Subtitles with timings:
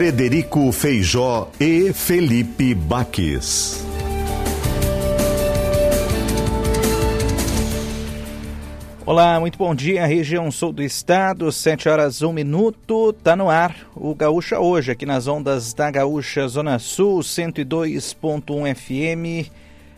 [0.00, 3.84] Frederico Feijó e Felipe Baques.
[9.04, 13.76] Olá, muito bom dia, região sul do estado, 7 horas 1 minuto, tá no ar
[13.94, 19.50] o Gaúcha hoje, aqui nas ondas da Gaúcha Zona Sul, 102.1 FM,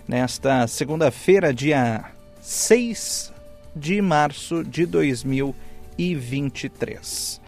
[0.09, 2.07] nesta segunda-feira, dia
[2.41, 3.33] 6
[3.77, 7.42] de março de 2023.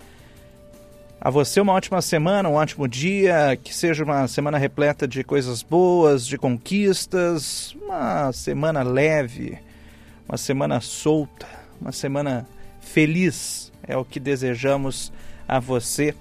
[1.25, 5.63] A você uma ótima semana, um ótimo dia, que seja uma semana repleta de coisas
[5.63, 9.59] boas, de conquistas, uma semana leve,
[10.29, 11.47] uma semana solta,
[11.81, 12.47] uma semana
[12.79, 13.73] feliz.
[13.89, 15.11] É o que desejamos
[15.49, 16.15] a você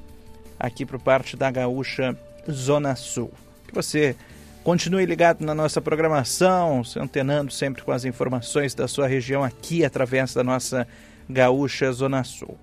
[0.58, 2.18] aqui por parte da Gaúcha
[2.50, 3.30] Zona Sul.
[3.68, 4.16] Que você
[4.64, 9.84] continue ligado na nossa programação, se antenando sempre com as informações da sua região aqui
[9.84, 10.88] através da nossa
[11.30, 12.58] Gaúcha Zona Sul.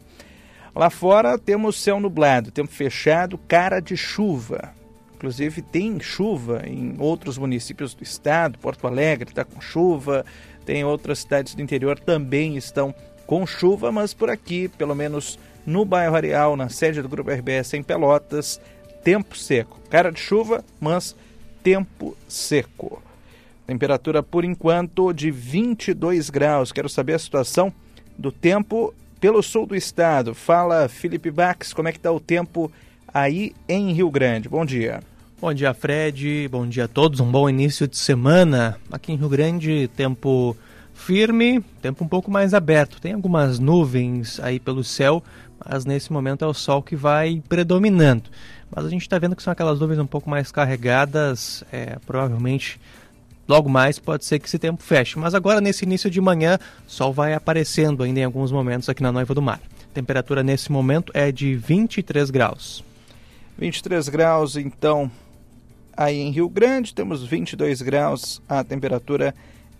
[0.75, 4.73] Lá fora temos céu nublado, tempo fechado, cara de chuva.
[5.15, 10.25] Inclusive tem chuva em outros municípios do estado, Porto Alegre está com chuva,
[10.65, 12.95] tem outras cidades do interior também estão
[13.27, 17.75] com chuva, mas por aqui, pelo menos no bairro Areal, na sede do Grupo RBS
[17.75, 18.61] em Pelotas,
[19.05, 19.79] tempo seco.
[19.91, 21.15] Cara de chuva, mas
[21.63, 23.03] tempo seco.
[23.67, 26.73] Temperatura por enquanto de 22 graus.
[26.73, 27.73] Quero saber a situação
[28.19, 30.35] do tempo pelo sul do estado.
[30.35, 32.73] Fala Felipe Bax, como é que está o tempo
[33.13, 34.49] aí em Rio Grande?
[34.49, 35.01] Bom dia.
[35.41, 36.49] Bom dia, Fred.
[36.49, 37.21] Bom dia a todos.
[37.21, 38.79] Um bom início de semana.
[38.91, 40.57] Aqui em Rio Grande, tempo
[40.95, 43.01] firme, tempo um pouco mais aberto.
[43.01, 45.23] Tem algumas nuvens aí pelo céu,
[45.65, 48.25] mas nesse momento é o sol que vai predominando.
[48.75, 52.81] Mas a gente está vendo que são aquelas nuvens um pouco mais carregadas, é, provavelmente
[53.51, 56.57] Logo mais pode ser que esse tempo feche, mas agora nesse início de manhã,
[56.87, 59.61] sol vai aparecendo ainda em alguns momentos aqui na Noiva do Mar.
[59.93, 62.85] temperatura nesse momento é de 23 graus.
[63.59, 65.11] 23 graus, então,
[65.97, 69.35] aí em Rio Grande, temos 22 graus a temperatura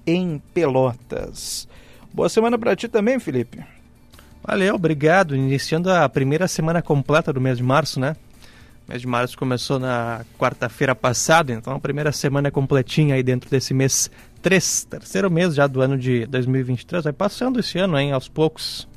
[0.05, 1.69] em Pelotas.
[2.13, 3.61] Boa semana para ti também, Felipe.
[4.43, 5.37] Valeu, obrigado.
[5.37, 8.17] Iniciando a primeira semana completa do mês de março, né?
[8.91, 13.49] O mês de março começou na quarta-feira passada, então a primeira semana completinha aí dentro
[13.49, 14.11] desse mês
[14.43, 17.05] 3, terceiro mês já do ano de 2023.
[17.05, 18.89] Vai passando esse ano, hein, aos poucos.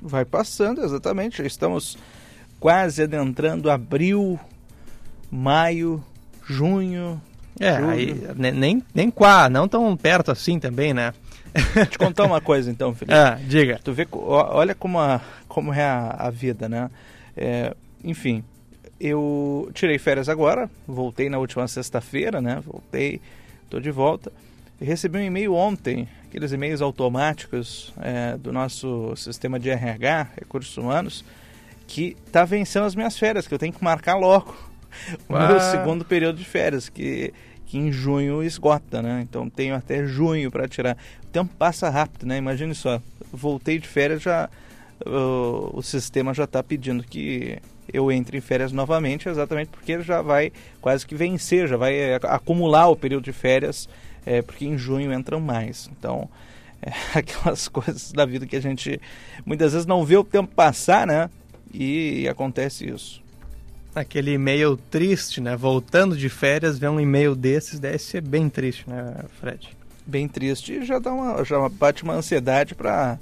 [0.00, 1.44] Vai passando, exatamente.
[1.44, 1.98] Estamos
[2.60, 4.38] quase adentrando abril,
[5.28, 6.00] maio,
[6.46, 7.20] junho.
[7.58, 7.90] É, julho.
[7.90, 11.12] aí nem, nem quá, não tão perto assim também, né?
[11.90, 13.12] Te contar uma coisa então, Felipe.
[13.12, 13.80] Ah, diga.
[13.82, 16.88] Tu vê, olha como, a, como é a, a vida, né?
[17.36, 17.74] É,
[18.04, 18.44] enfim,
[19.00, 22.62] eu tirei férias agora, voltei na última sexta-feira, né?
[22.64, 23.20] Voltei,
[23.64, 24.32] estou de volta.
[24.80, 31.24] Recebi um e-mail ontem, aqueles e-mails automáticos é, do nosso sistema de RH, Recursos Humanos,
[31.86, 34.54] que está vencendo as minhas férias, que eu tenho que marcar logo
[35.28, 37.32] o meu segundo período de férias, que,
[37.66, 39.20] que em junho esgota, né?
[39.22, 40.96] Então tenho até junho para tirar.
[41.24, 42.38] O tempo passa rápido, né?
[42.38, 43.00] Imagine só,
[43.32, 44.48] voltei de férias já
[45.06, 47.58] o, o sistema já está pedindo que
[47.94, 52.20] eu entre em férias novamente, exatamente porque já vai quase que vencer, já vai é,
[52.24, 53.88] acumular o período de férias,
[54.26, 55.88] é, porque em junho entram mais.
[55.96, 56.28] Então,
[56.82, 59.00] é, aquelas coisas da vida que a gente
[59.46, 61.30] muitas vezes não vê o tempo passar, né?
[61.72, 63.22] E, e acontece isso.
[63.94, 65.56] Aquele e-mail triste, né?
[65.56, 69.68] Voltando de férias, ver um e-mail desses deve ser bem triste, né, Fred?
[70.04, 73.18] Bem triste e já dá uma, já bate uma ansiedade para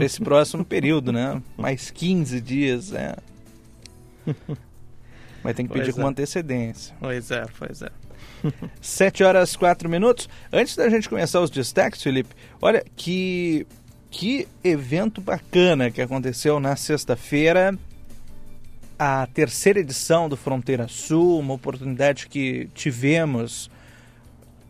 [0.00, 1.40] esse próximo período, né?
[1.56, 3.14] Mais 15 dias, né?
[5.42, 6.10] Mas tem que pedir pois com é.
[6.10, 6.94] antecedência.
[7.00, 7.90] Pois é, pois é.
[8.80, 10.28] 7 horas 4 minutos.
[10.52, 13.66] Antes da gente começar os destaques, Felipe, olha que,
[14.10, 17.76] que evento bacana que aconteceu na sexta-feira.
[18.98, 23.70] A terceira edição do Fronteira Sul, uma oportunidade que tivemos.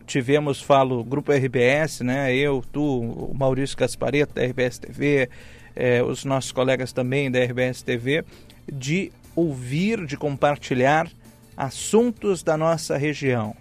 [0.06, 2.34] Tivemos, falo, Grupo RBS, né?
[2.34, 5.28] Eu, tu, o Maurício Gaspareto da RBS TV,
[5.76, 8.24] eh, os nossos colegas também da RBS TV,
[8.70, 11.08] de ouvir, de compartilhar
[11.56, 13.54] assuntos da nossa região.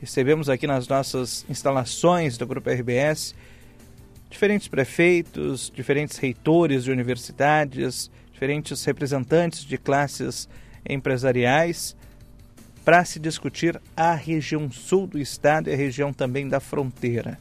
[0.00, 3.34] Recebemos aqui nas nossas instalações do Grupo RBS
[4.30, 10.48] diferentes prefeitos, diferentes reitores de universidades, diferentes representantes de classes
[10.88, 11.96] empresariais
[12.84, 17.38] para se discutir a região sul do estado e a região também da fronteira.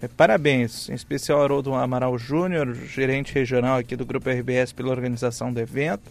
[0.00, 4.90] É, parabéns, em especial ao Haroldo Amaral Júnior, gerente regional aqui do Grupo RBS pela
[4.90, 6.10] organização do evento.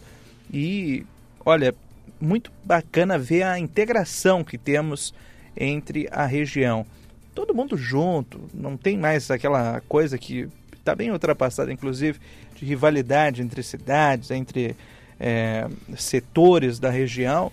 [0.50, 1.04] E,
[1.44, 1.74] olha,
[2.20, 5.12] muito bacana ver a integração que temos
[5.56, 6.86] entre a região.
[7.34, 10.48] Todo mundo junto, não tem mais aquela coisa que
[10.78, 12.18] está bem ultrapassada, inclusive,
[12.54, 14.76] de rivalidade entre cidades, entre
[15.18, 17.50] é, setores da região.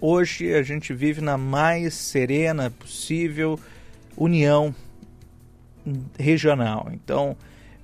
[0.00, 3.58] Hoje a gente vive na mais serena possível
[4.16, 4.74] união
[6.18, 6.88] regional.
[6.92, 7.36] Então,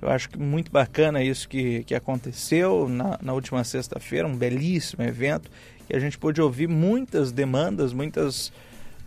[0.05, 5.03] eu acho que muito bacana isso que, que aconteceu na, na última sexta-feira, um belíssimo
[5.03, 5.49] evento,
[5.87, 8.53] que a gente pôde ouvir muitas demandas, muitas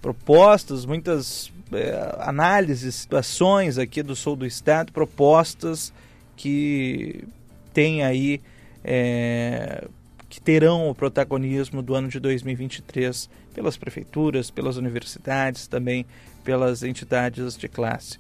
[0.03, 5.93] propostas, muitas é, análises, situações aqui do sul do estado, propostas
[6.37, 7.25] que
[7.73, 8.41] têm aí,
[8.83, 9.87] é,
[10.29, 16.05] que terão o protagonismo do ano de 2023 pelas prefeituras, pelas universidades, também
[16.43, 18.19] pelas entidades de classe.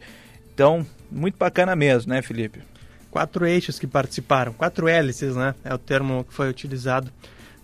[0.58, 2.58] Então, muito bacana mesmo, né, Felipe?
[3.12, 5.54] Quatro eixos que participaram, quatro hélices, né?
[5.62, 7.12] É o termo que foi utilizado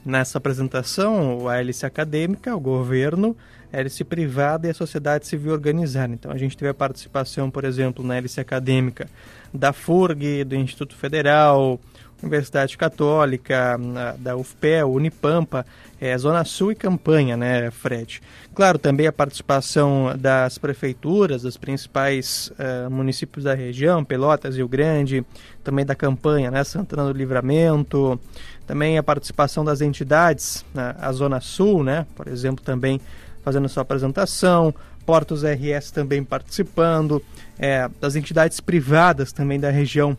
[0.06, 3.36] nessa apresentação: a hélice acadêmica, o governo,
[3.72, 6.14] a hélice privada e a sociedade civil organizada.
[6.14, 9.08] Então, a gente teve a participação, por exemplo, na hélice acadêmica
[9.52, 11.80] da FURG, do Instituto Federal,
[12.24, 13.78] Universidade Católica,
[14.18, 15.64] da UFPE, Unipampa,
[16.00, 18.20] é, Zona Sul e Campanha, né, Fred?
[18.54, 25.24] Claro, também a participação das prefeituras, dos principais uh, municípios da região, Pelotas, Rio Grande,
[25.62, 28.18] também da campanha, né, Santana do Livramento,
[28.66, 33.00] também a participação das entidades, né, a Zona Sul, né, por exemplo, também
[33.42, 34.74] fazendo sua apresentação,
[35.04, 37.22] Portos RS também participando,
[37.58, 40.16] é, das entidades privadas também da região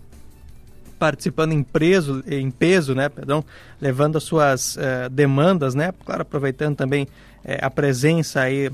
[1.06, 3.46] participando em, preso, em peso, né, perdão,
[3.80, 7.08] levando as suas uh, demandas, né, claro, aproveitando também uh,
[7.62, 8.74] a presença aí uh,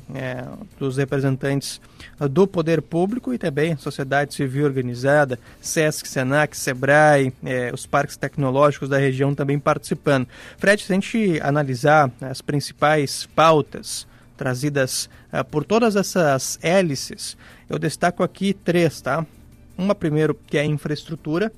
[0.80, 1.82] dos representantes
[2.30, 7.34] do poder público e também sociedade civil organizada, SESC, SENAC, SEBRAE,
[7.74, 10.28] os parques tecnológicos da região também participando.
[10.58, 14.06] Fred, se a gente analisar as principais pautas
[14.38, 15.10] trazidas
[15.50, 17.36] por todas essas hélices,
[17.68, 19.26] eu destaco aqui três, tá?
[19.76, 21.52] Uma primeiro que é a infraestrutura,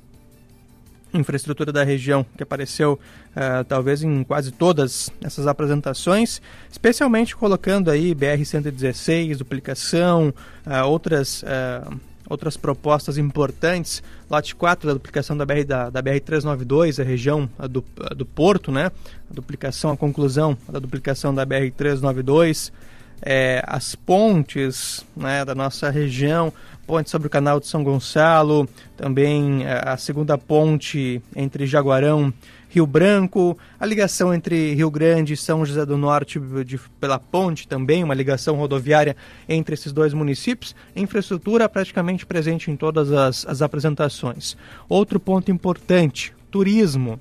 [1.13, 2.99] infraestrutura da região que apareceu
[3.35, 10.33] uh, talvez em quase todas essas apresentações, especialmente colocando aí BR-116, duplicação,
[10.65, 16.99] uh, outras, uh, outras propostas importantes, lote 4 da duplicação da, BR, da, da BR-392,
[16.99, 17.83] a região do,
[18.15, 18.91] do Porto, né?
[19.29, 22.71] a duplicação, a conclusão da duplicação da BR-392,
[23.25, 26.51] é, as pontes né, da nossa região,
[26.85, 32.33] ponte sobre o canal de São Gonçalo, também é, a segunda ponte entre Jaguarão
[32.73, 37.67] Rio Branco, a ligação entre Rio Grande e São José do Norte de, pela ponte
[37.67, 39.15] também, uma ligação rodoviária
[39.47, 44.57] entre esses dois municípios, infraestrutura praticamente presente em todas as, as apresentações.
[44.89, 47.19] Outro ponto importante, turismo,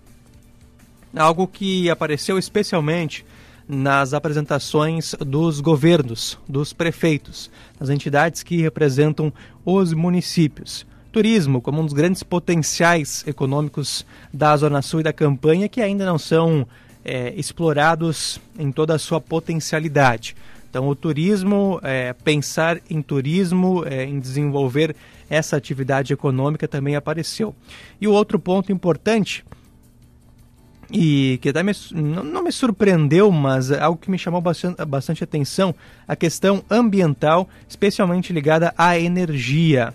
[1.14, 3.22] algo que apareceu especialmente
[3.68, 9.32] nas apresentações dos governos, dos prefeitos, das entidades que representam
[9.64, 10.86] os municípios.
[11.10, 16.06] Turismo como um dos grandes potenciais econômicos da Zona Sul e da campanha que ainda
[16.06, 16.66] não são
[17.04, 20.34] é, explorados em toda a sua potencialidade.
[20.70, 24.96] Então, o turismo, é, pensar em turismo, é, em desenvolver
[25.28, 27.54] essa atividade econômica também apareceu.
[28.00, 29.44] E o outro ponto importante
[30.92, 34.84] e que até me, não, não, me surpreendeu, mas é algo que me chamou bastante,
[34.84, 35.74] bastante atenção,
[36.06, 39.94] a questão ambiental, especialmente ligada à energia.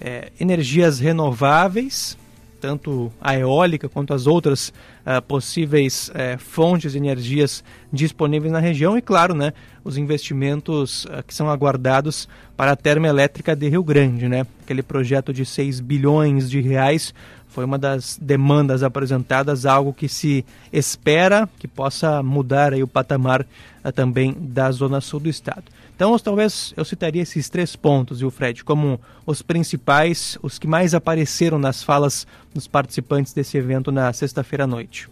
[0.00, 2.16] É, energias renováveis,
[2.60, 8.98] tanto a eólica quanto as outras uh, possíveis uh, fontes de energias disponíveis na região
[8.98, 9.52] e, claro, né,
[9.84, 15.32] os investimentos uh, que são aguardados para a termoelétrica de Rio Grande, né, aquele projeto
[15.32, 17.14] de 6 bilhões de reais
[17.48, 23.42] foi uma das demandas apresentadas, algo que se espera que possa mudar aí o patamar
[23.42, 25.64] uh, também da zona sul do estado.
[25.96, 30.94] Então, talvez eu citaria esses três pontos, viu, Fred, como os principais, os que mais
[30.94, 35.08] apareceram nas falas dos participantes desse evento na sexta-feira à noite.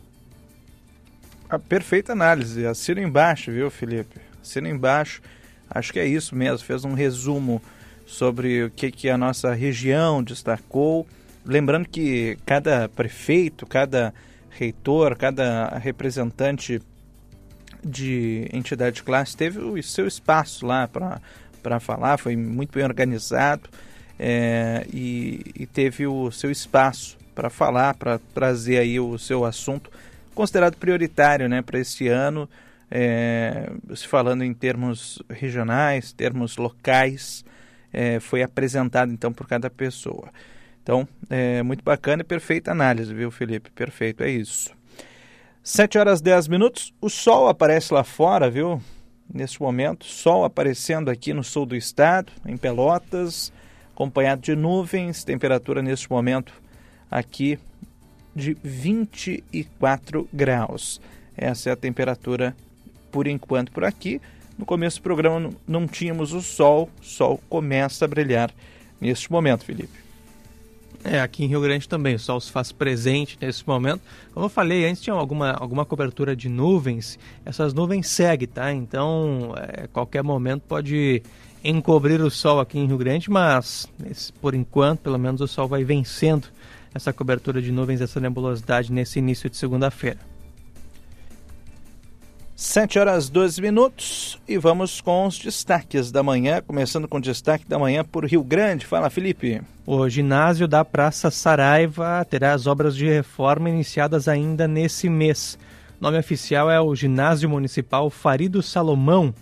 [1.48, 4.20] A perfeita análise, assina embaixo, viu, Felipe?
[4.40, 5.20] Assina embaixo.
[5.68, 6.64] Acho que é isso mesmo.
[6.64, 7.60] Fez um resumo
[8.06, 11.06] sobre o que, que a nossa região destacou
[11.46, 14.12] lembrando que cada prefeito, cada
[14.50, 16.80] reitor, cada representante
[17.84, 23.68] de entidade de classe teve o seu espaço lá para falar, foi muito bem organizado
[24.18, 29.90] é, e, e, teve o seu espaço para falar, para trazer aí o seu assunto
[30.34, 32.48] considerado prioritário né, para este ano,
[32.90, 37.44] é, se falando em termos regionais, termos locais,
[37.92, 40.30] é, foi apresentado então por cada pessoa.
[40.86, 43.72] Então, é muito bacana e perfeita análise, viu, Felipe?
[43.72, 44.70] Perfeito, é isso.
[45.60, 48.80] 7 horas 10 minutos, o sol aparece lá fora, viu?
[49.28, 53.52] Nesse momento, sol aparecendo aqui no sul do estado, em Pelotas,
[53.92, 56.52] acompanhado de nuvens, temperatura neste momento
[57.10, 57.58] aqui
[58.32, 61.00] de 24 graus.
[61.36, 62.54] Essa é a temperatura
[63.10, 64.20] por enquanto por aqui.
[64.56, 68.54] No começo do programa não tínhamos o sol, o sol começa a brilhar
[69.00, 70.05] neste momento, Felipe.
[71.08, 74.00] É, aqui em Rio Grande também, o sol se faz presente nesse momento.
[74.34, 78.72] Como eu falei, antes tinha alguma, alguma cobertura de nuvens, essas nuvens seguem, tá?
[78.72, 81.22] Então, é, qualquer momento pode
[81.62, 85.68] encobrir o sol aqui em Rio Grande, mas esse, por enquanto, pelo menos o sol
[85.68, 86.48] vai vencendo
[86.92, 90.18] essa cobertura de nuvens, essa nebulosidade nesse início de segunda-feira.
[92.56, 97.68] 7 horas 12 minutos e vamos com os destaques da manhã, começando com o destaque
[97.68, 98.86] da manhã por Rio Grande.
[98.86, 99.60] Fala, Felipe.
[99.84, 105.58] O ginásio da Praça Saraiva terá as obras de reforma iniciadas ainda nesse mês.
[106.00, 109.34] O nome oficial é o Ginásio Municipal Farido Salomão.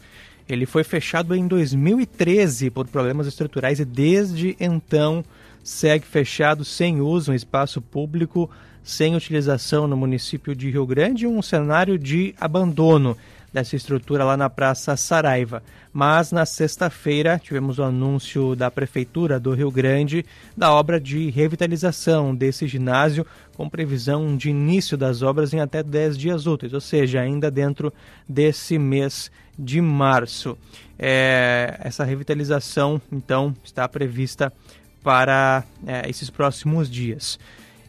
[0.49, 5.25] Ele foi fechado em 2013 por problemas estruturais e desde então
[5.63, 8.51] segue fechado sem uso, um espaço público
[8.85, 13.17] sem utilização no município de Rio Grande, um cenário de abandono
[13.55, 15.63] dessa estrutura lá na Praça Saraiva.
[15.93, 20.27] Mas na sexta-feira tivemos o anúncio da Prefeitura do Rio Grande
[20.57, 23.25] da obra de revitalização desse ginásio,
[23.57, 27.93] com previsão de início das obras em até 10 dias úteis, ou seja, ainda dentro
[28.29, 30.59] desse mês de março.
[30.99, 34.53] É, essa revitalização, então, está prevista
[35.01, 37.39] para é, esses próximos dias.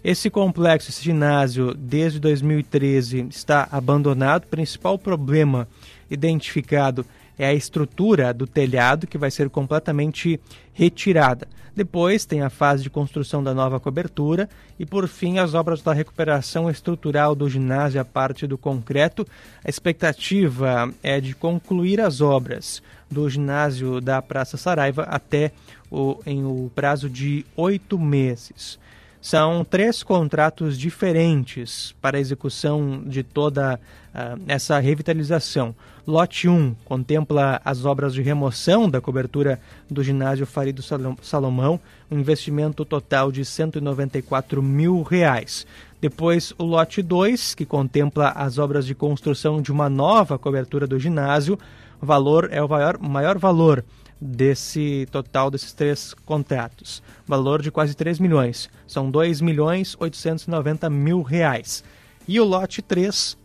[0.08, 4.44] Esse complexo, esse ginásio, desde 2013 está abandonado.
[4.44, 5.68] O principal problema
[6.12, 7.04] identificado
[7.40, 10.40] é a estrutura do telhado, que vai ser completamente
[10.74, 11.48] retirada.
[11.76, 14.48] Depois tem a fase de construção da nova cobertura
[14.78, 19.26] e, por fim, as obras da recuperação estrutural do ginásio, a parte do concreto.
[19.64, 25.52] A expectativa é de concluir as obras do ginásio da Praça Saraiva até
[25.90, 28.78] o, em o prazo de oito meses.
[29.26, 33.80] São três contratos diferentes para a execução de toda
[34.14, 35.74] uh, essa revitalização.
[36.06, 40.84] Lote 1 contempla as obras de remoção da cobertura do ginásio Farido
[41.24, 41.80] Salomão,
[42.12, 45.66] um investimento total de 194 mil reais.
[46.00, 51.00] Depois, o lote 2, que contempla as obras de construção de uma nova cobertura do
[51.00, 51.58] ginásio.
[52.00, 53.84] O valor é o maior, maior valor
[54.20, 57.02] desse total desses três contratos.
[57.28, 58.70] Valor de quase 3 milhões.
[58.88, 61.84] São 2 milhões 890 mil reais.
[62.28, 63.38] E o lote 3,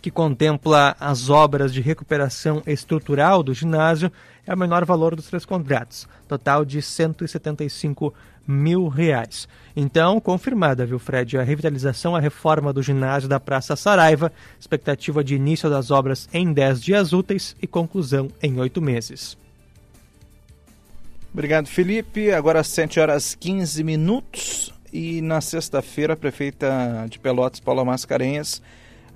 [0.00, 4.12] que contempla as obras de recuperação estrutural do ginásio,
[4.46, 8.12] é o menor valor dos três contratos, total de 175
[8.46, 9.48] mil reais.
[9.74, 14.30] Então, confirmada, viu, Fred, a revitalização, a reforma do ginásio da Praça Saraiva,
[14.60, 19.43] expectativa de início das obras em 10 dias úteis e conclusão em 8 meses.
[21.34, 22.30] Obrigado, Felipe.
[22.30, 28.62] Agora às 7 horas 15 minutos e na sexta-feira a prefeita de Pelotas, Paula Mascarenhas,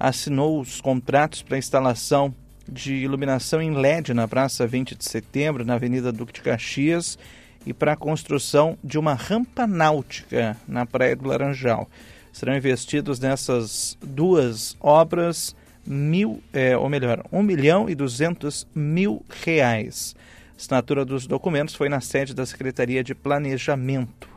[0.01, 2.35] assinou os contratos para instalação
[2.69, 7.17] de iluminação em LED na Praça 20 de Setembro, na Avenida Duque de Caxias,
[7.65, 11.89] e para a construção de uma rampa náutica na Praia do Laranjal.
[12.33, 15.55] Serão investidos nessas duas obras
[15.87, 20.17] mil, é, ou melhor, 1 milhão e 200 mil reais.
[20.59, 24.29] Assinatura dos documentos foi na sede da Secretaria de Planejamento.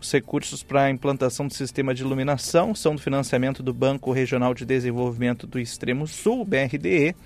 [0.00, 4.54] Os recursos para a implantação do sistema de iluminação são do financiamento do Banco Regional
[4.54, 7.16] de Desenvolvimento do Extremo Sul, BRDE,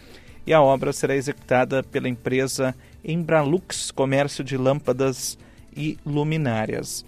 [0.47, 5.37] e a obra será executada pela empresa Embralux Comércio de Lâmpadas
[5.76, 7.04] e Luminárias.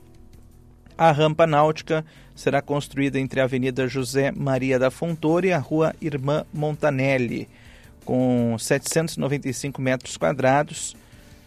[0.99, 2.05] A rampa náutica
[2.35, 7.49] será construída entre a Avenida José Maria da Fontoura e a Rua Irmã Montanelli,
[8.05, 10.95] com 795 metros quadrados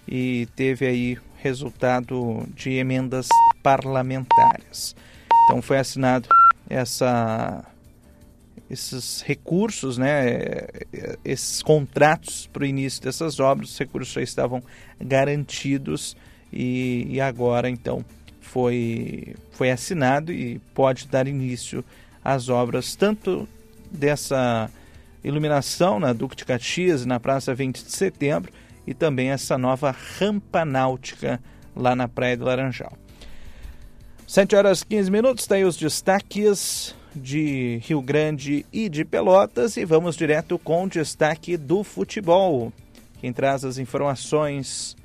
[0.09, 3.27] e teve aí resultado de emendas
[3.61, 4.95] parlamentares.
[5.45, 6.27] Então foi assinado
[6.67, 7.63] essa
[8.69, 10.67] esses recursos, né,
[11.25, 14.61] esses contratos para o início dessas obras, os recursos já estavam
[15.01, 16.15] garantidos
[16.53, 18.05] e, e, agora então
[18.39, 21.83] foi, foi assinado e pode dar início
[22.23, 23.49] às obras tanto
[23.91, 24.69] dessa
[25.23, 28.51] iluminação na Duque de Caxias na Praça 20 de Setembro
[28.86, 31.39] e também essa nova rampa náutica
[31.75, 32.93] lá na Praia do Laranjal.
[34.27, 40.15] 7 horas 15 minutos, daí os destaques de Rio Grande e de Pelotas e vamos
[40.15, 42.71] direto com o destaque do futebol.
[43.19, 44.95] Quem traz as informações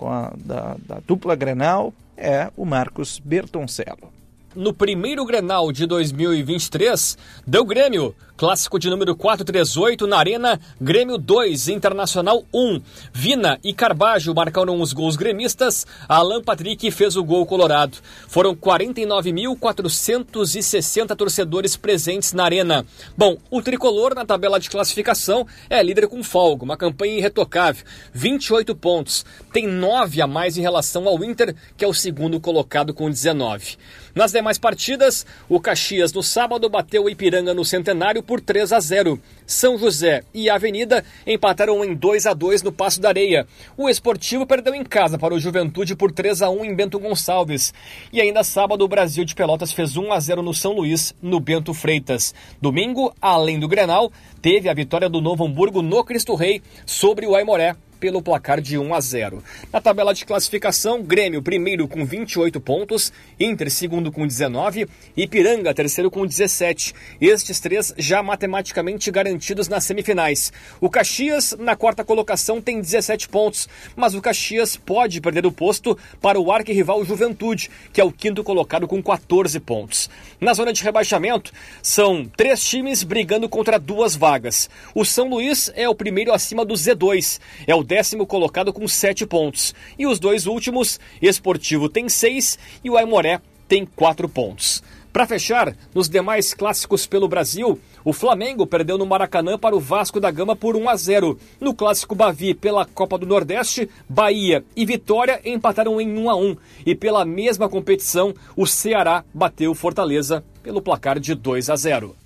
[0.00, 4.12] a, da, da dupla Grenal é o Marcos Bertoncello.
[4.54, 11.68] No primeiro Grenal de 2023, deu Grêmio Clássico de número 438 na Arena, Grêmio 2,
[11.68, 12.80] Internacional 1.
[13.12, 17.98] Vina e Carbajo marcaram os gols gremistas, Alan Patrick fez o gol colorado.
[18.28, 22.86] Foram 49.460 torcedores presentes na Arena.
[23.14, 28.74] Bom, o tricolor na tabela de classificação é líder com folga, uma campanha irretocável, 28
[28.74, 29.22] pontos.
[29.52, 33.76] Tem 9 a mais em relação ao Inter, que é o segundo colocado com 19.
[34.14, 38.78] Nas demais partidas, o Caxias no sábado bateu o Ipiranga no Centenário por 3 a
[38.78, 39.20] 0.
[39.44, 43.44] São José e Avenida empataram em 2 a 2 no Passo da Areia.
[43.76, 47.74] O Esportivo perdeu em casa para o Juventude por 3 a 1 em Bento Gonçalves.
[48.12, 51.40] E ainda sábado o Brasil de Pelotas fez 1 a 0 no São Luís, no
[51.40, 52.32] Bento Freitas.
[52.62, 57.34] Domingo, além do Grenal, teve a vitória do Novo Hamburgo no Cristo Rei sobre o
[57.34, 59.44] Aimoré pelo placar de 1 a 0.
[59.70, 65.74] Na tabela de classificação, Grêmio primeiro com 28 pontos, Inter segundo com 19 e Piranga
[65.74, 66.94] terceiro com 17.
[67.20, 70.52] Estes três já matematicamente garantidos nas semifinais.
[70.80, 75.96] O Caxias na quarta colocação tem 17 pontos, mas o Caxias pode perder o posto
[76.20, 80.08] para o arquirrival Juventude, que é o quinto colocado com 14 pontos.
[80.40, 81.52] Na zona de rebaixamento,
[81.82, 84.70] são três times brigando contra duas vagas.
[84.94, 89.26] O São Luís é o primeiro acima do Z2, é o décimo colocado com sete
[89.26, 89.74] pontos.
[89.98, 94.80] E os dois últimos, Esportivo tem seis e o Aimoré tem quatro pontos.
[95.12, 100.20] Para fechar, nos demais clássicos pelo Brasil, o Flamengo perdeu no Maracanã para o Vasco
[100.20, 101.36] da Gama por 1 a 0.
[101.60, 106.56] No clássico Bavi pela Copa do Nordeste, Bahia e Vitória empataram em 1 a 1
[106.86, 112.19] e pela mesma competição, o Ceará bateu Fortaleza pelo placar de 2 a 0.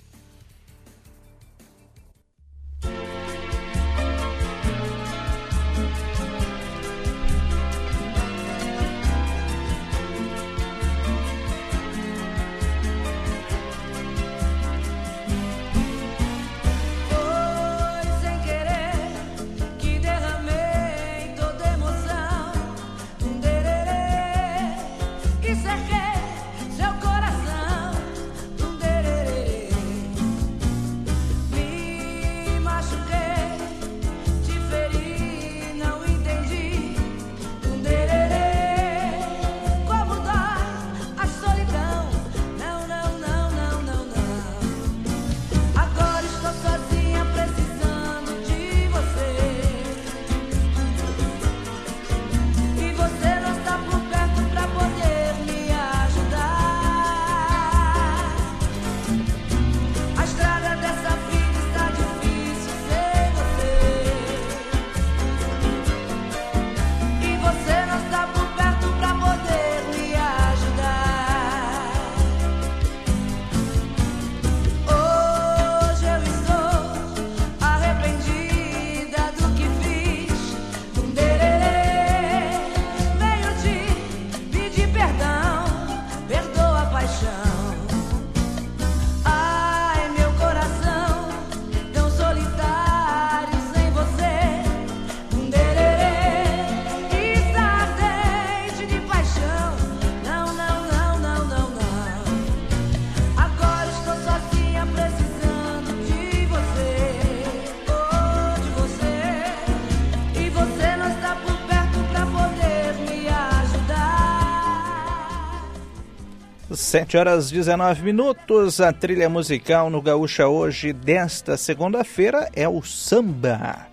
[116.95, 123.85] Sete horas 19 minutos, a trilha musical no Gaúcha hoje desta segunda-feira é o samba.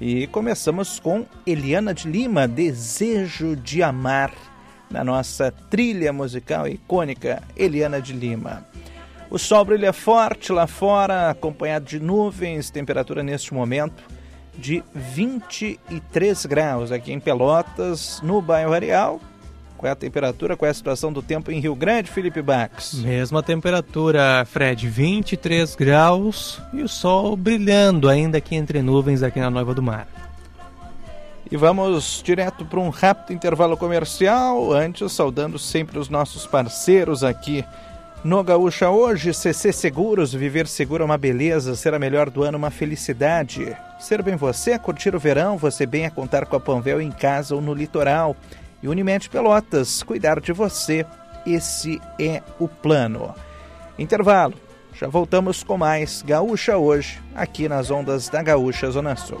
[0.00, 4.32] E começamos com Eliana de Lima, Desejo de Amar,
[4.88, 8.64] na nossa trilha musical icônica Eliana de Lima.
[9.28, 14.04] O sol brilha forte lá fora, acompanhado de nuvens, temperatura neste momento
[14.56, 19.20] de 23 graus aqui em Pelotas, no bairro Areal,
[19.84, 22.94] qual é a temperatura, qual é a situação do tempo em Rio Grande, Felipe Bax?
[22.94, 29.50] Mesma temperatura, Fred, 23 graus e o sol brilhando ainda aqui entre nuvens aqui na
[29.50, 30.08] Noiva do Mar.
[31.50, 37.62] E vamos direto para um rápido intervalo comercial, antes saudando sempre os nossos parceiros aqui
[38.24, 42.56] no Gaúcha hoje, CC Seguros, viver seguro é uma beleza, ser a melhor do ano
[42.56, 43.76] uma felicidade.
[44.00, 47.54] Ser bem você, curtir o verão, você bem a contar com a Panvel em casa
[47.54, 48.34] ou no litoral.
[48.84, 51.06] E Unimed Pelotas, cuidar de você,
[51.46, 53.34] esse é o plano.
[53.98, 54.52] Intervalo.
[54.92, 59.40] Já voltamos com mais Gaúcha hoje, aqui nas ondas da Gaúcha Zona Sul.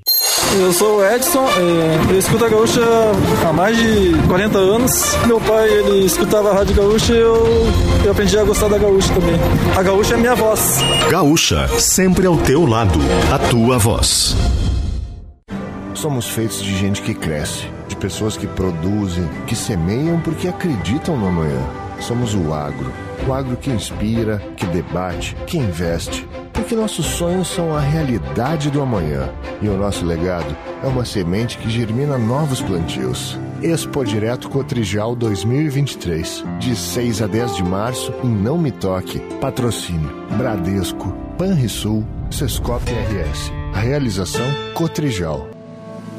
[0.53, 2.81] Eu sou o Edson, é, eu escuto a Gaúcha
[3.47, 5.15] há mais de 40 anos.
[5.25, 7.47] Meu pai, ele escutava a Rádio Gaúcha e eu,
[8.05, 9.35] eu aprendi a gostar da Gaúcha também.
[9.77, 10.79] A Gaúcha é minha voz.
[11.09, 12.99] Gaúcha, sempre ao teu lado,
[13.33, 14.35] a tua voz.
[15.95, 21.27] Somos feitos de gente que cresce, de pessoas que produzem, que semeiam porque acreditam no
[21.27, 21.65] amanhã.
[21.99, 22.91] Somos o agro.
[23.27, 28.81] O agro que inspira, que debate, que investe porque nossos sonhos são a realidade do
[28.81, 29.29] amanhã
[29.61, 33.37] e o nosso legado é uma semente que germina novos plantios.
[33.61, 39.19] Expo Direto Cotrijal 2023, de 6 a 10 de março, em Não Me Toque.
[39.39, 43.51] Patrocínio: Bradesco, Panrisul, Sescop RS.
[43.73, 45.50] Realização: Cotrijal.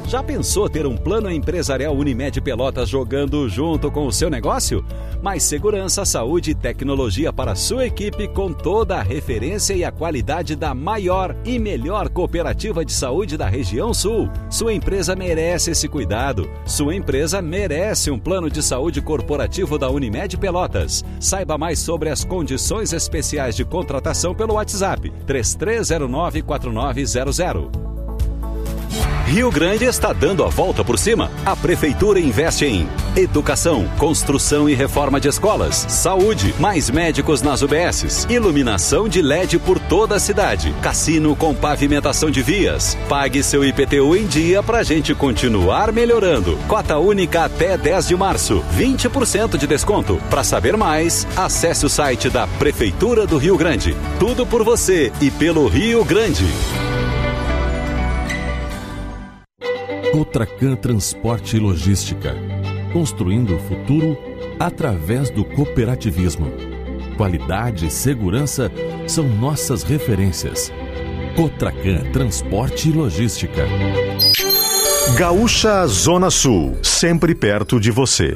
[0.07, 4.85] Já pensou ter um plano empresarial Unimed Pelotas jogando junto com o seu negócio?
[5.23, 9.91] Mais segurança, saúde e tecnologia para a sua equipe com toda a referência e a
[9.91, 14.29] qualidade da maior e melhor cooperativa de saúde da região sul.
[14.49, 16.49] Sua empresa merece esse cuidado.
[16.65, 21.03] Sua empresa merece um plano de saúde corporativo da Unimed Pelotas.
[21.19, 27.92] Saiba mais sobre as condições especiais de contratação pelo WhatsApp 3309 4900.
[29.25, 31.31] Rio Grande está dando a volta por cima.
[31.45, 38.27] A Prefeitura investe em educação, construção e reforma de escolas, saúde, mais médicos nas UBSs,
[38.29, 42.97] iluminação de LED por toda a cidade, cassino com pavimentação de vias.
[43.07, 46.57] Pague seu IPTU em dia para a gente continuar melhorando.
[46.67, 50.21] Cota única até 10 de março, 20% de desconto.
[50.29, 53.95] Para saber mais, acesse o site da Prefeitura do Rio Grande.
[54.19, 56.45] Tudo por você e pelo Rio Grande.
[60.13, 62.35] Cotracan Transporte e Logística.
[62.93, 64.15] Construindo o futuro
[64.59, 66.53] através do cooperativismo.
[67.17, 68.71] Qualidade e segurança
[69.07, 70.71] são nossas referências.
[71.35, 73.65] Cotracan Transporte e Logística.
[75.17, 78.35] Gaúcha Zona Sul, sempre perto de você.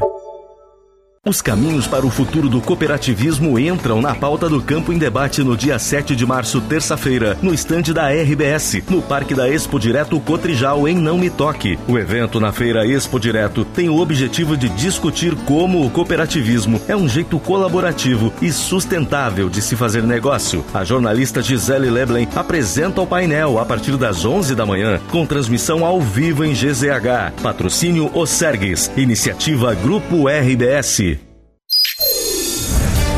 [1.25, 5.57] Os caminhos para o futuro do cooperativismo entram na pauta do Campo em Debate no
[5.57, 10.87] dia 7 de março, terça-feira, no estande da RBS, no Parque da Expo Direto Cotrijal,
[10.87, 11.77] em Não Me Toque.
[11.85, 16.95] O evento na Feira Expo Direto tem o objetivo de discutir como o cooperativismo é
[16.95, 20.63] um jeito colaborativo e sustentável de se fazer negócio.
[20.73, 25.83] A jornalista Gisele Leblen apresenta o painel a partir das 11 da manhã, com transmissão
[25.83, 27.41] ao vivo em GZH.
[27.43, 31.16] Patrocínio Osergues, iniciativa Grupo RBS.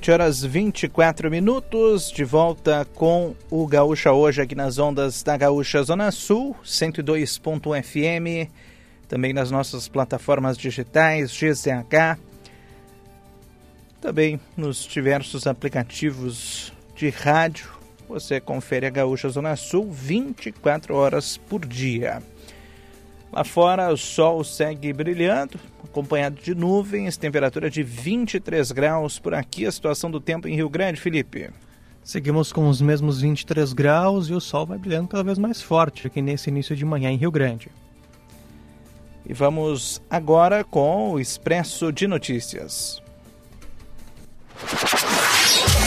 [0.00, 5.82] Sete horas 24 minutos, de volta com o Gaúcha hoje aqui nas ondas da Gaúcha
[5.82, 8.50] Zona Sul, 102.1 FM,
[9.06, 12.18] também nas nossas plataformas digitais, GZH,
[14.00, 17.68] também nos diversos aplicativos de rádio.
[18.08, 22.22] Você confere a Gaúcha Zona Sul 24 horas por dia.
[23.30, 25.60] Lá fora o sol segue brilhando,
[25.90, 29.18] acompanhado de nuvens, temperatura de 23 graus.
[29.18, 31.50] Por aqui a situação do tempo em Rio Grande, Felipe.
[32.02, 36.06] Seguimos com os mesmos 23 graus e o sol vai brilhando cada vez mais forte
[36.06, 37.68] aqui nesse início de manhã em Rio Grande.
[39.26, 43.02] E vamos agora com o Expresso de Notícias.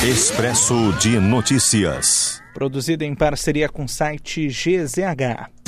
[0.07, 2.41] Expresso de Notícias.
[2.53, 5.62] Produzido em parceria com o site GZH.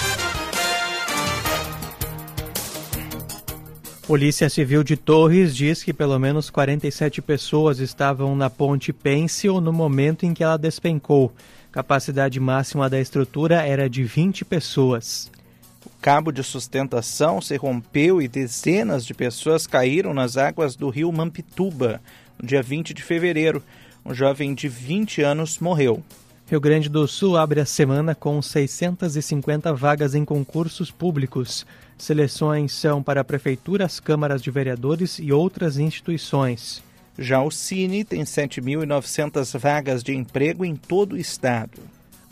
[4.07, 9.73] Polícia Civil de Torres diz que pelo menos 47 pessoas estavam na ponte Pêncil no
[9.73, 11.33] momento em que ela despencou.
[11.71, 15.31] Capacidade máxima da estrutura era de 20 pessoas.
[15.83, 21.11] O cabo de sustentação se rompeu e dezenas de pessoas caíram nas águas do rio
[21.11, 21.99] Mampituba
[22.39, 23.63] no dia 20 de fevereiro.
[24.05, 26.03] Um jovem de 20 anos morreu.
[26.47, 31.65] Rio Grande do Sul abre a semana com 650 vagas em concursos públicos.
[31.97, 36.83] Seleções são para prefeituras, câmaras de vereadores e outras instituições.
[37.17, 41.79] Já o Cine tem 7.900 vagas de emprego em todo o estado.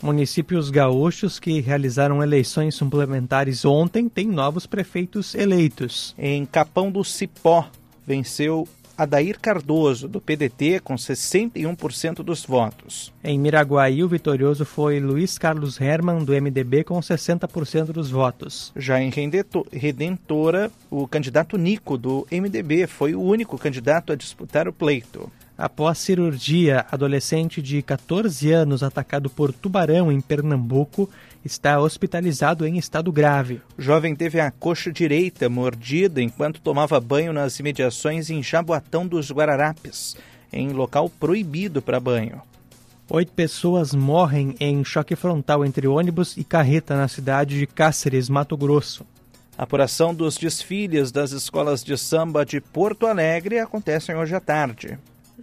[0.02, 6.14] Municípios gaúchos que realizaram eleições suplementares ontem têm novos prefeitos eleitos.
[6.18, 7.66] Em Capão do Cipó,
[8.06, 13.12] venceu Adair Cardoso, do PDT, com 61% dos votos.
[13.22, 18.72] Em Miraguaí, o vitorioso foi Luiz Carlos Herman, do MDB, com 60% dos votos.
[18.76, 19.10] Já em
[19.72, 25.30] Redentora, o candidato Nico, do MDB, foi o único candidato a disputar o pleito.
[25.56, 31.08] Após cirurgia, adolescente de 14 anos atacado por tubarão em Pernambuco
[31.44, 33.60] está hospitalizado em estado grave.
[33.76, 39.30] O jovem teve a coxa direita mordida enquanto tomava banho nas imediações em Jaboatão dos
[39.30, 40.16] Guararapes,
[40.52, 42.40] em local proibido para banho.
[43.10, 48.56] Oito pessoas morrem em choque frontal entre ônibus e carreta na cidade de Cáceres, Mato
[48.56, 49.04] Grosso.
[49.58, 54.98] A apuração dos desfiles das escolas de samba de Porto Alegre acontecem hoje à tarde.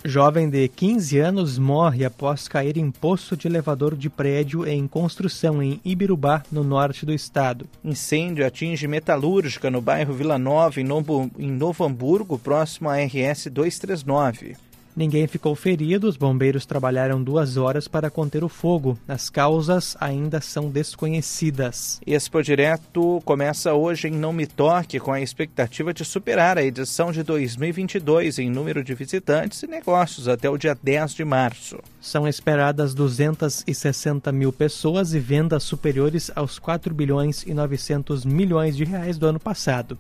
[0.06, 5.62] Jovem de 15 anos morre após cair em poço de elevador de prédio em construção
[5.62, 7.67] em Ibirubá, no norte do estado.
[7.84, 13.47] Incêndio atinge metalúrgica no bairro Vila Nova, em Novo, em Novo Hamburgo, próximo à RS
[13.51, 14.56] 239.
[14.95, 18.97] Ninguém ficou ferido, os bombeiros trabalharam duas horas para conter o fogo.
[19.08, 22.01] As causas ainda são desconhecidas.
[22.06, 27.12] Expo Direto começa hoje em Não Me Toque, com a expectativa de superar a edição
[27.12, 31.80] de 2022 em número de visitantes e negócios até o dia 10 de março.
[32.01, 38.84] São esperadas 260 mil pessoas e vendas superiores aos 4 bilhões e 900 milhões de
[38.84, 39.97] reais do ano passado.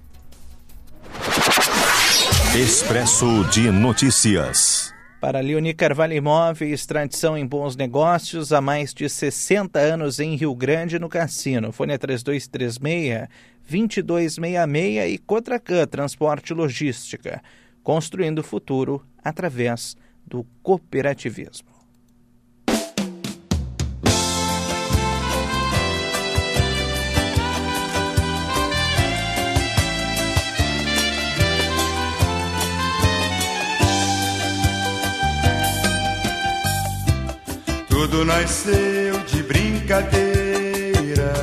[2.53, 4.93] Expresso de Notícias.
[5.21, 10.53] Para Leoni Carvalho Imóveis, tradição em bons negócios há mais de 60 anos em Rio
[10.53, 11.71] Grande, no Cassino.
[11.71, 13.29] Fone 3236
[13.69, 17.41] 2266 e Cotracan Transporte e Logística.
[17.81, 19.95] Construindo o futuro através
[20.27, 21.70] do cooperativismo.
[38.01, 41.33] Tudo nasceu de brincadeira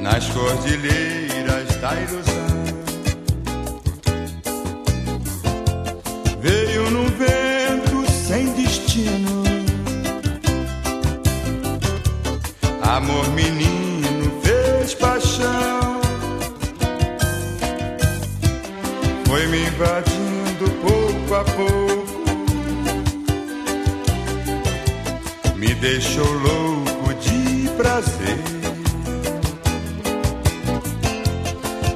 [0.00, 2.64] nas cordilheiras da ilusão.
[6.40, 9.44] Veio num vento sem destino,
[12.82, 16.00] amor menino fez paixão,
[19.24, 21.87] foi me invadindo pouco a pouco.
[25.80, 28.38] Deixou louco de prazer.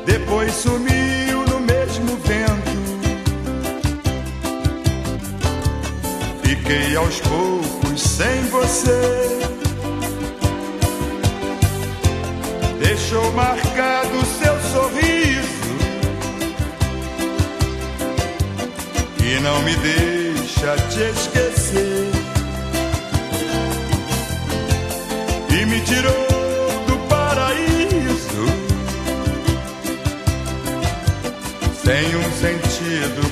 [0.06, 2.82] Depois sumiu no mesmo vento.
[6.42, 9.40] Fiquei aos poucos sem você.
[12.78, 15.52] Deixou marcado seu sorriso.
[19.24, 21.51] E não me deixa te esquecer.
[25.92, 26.26] Tirou
[26.86, 28.46] do paraíso.
[31.84, 33.31] Sem um sentido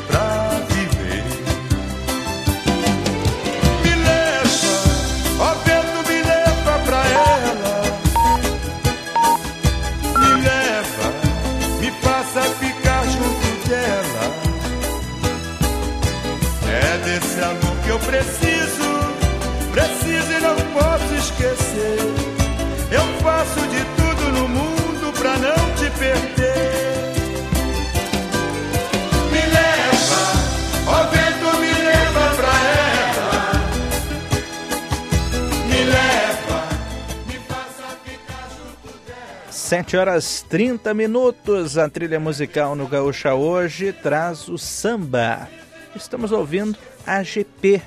[39.71, 41.79] 7 horas 30 minutos.
[41.79, 45.49] A trilha musical no Gaúcha hoje traz o samba.
[45.95, 47.81] Estamos ouvindo AGP.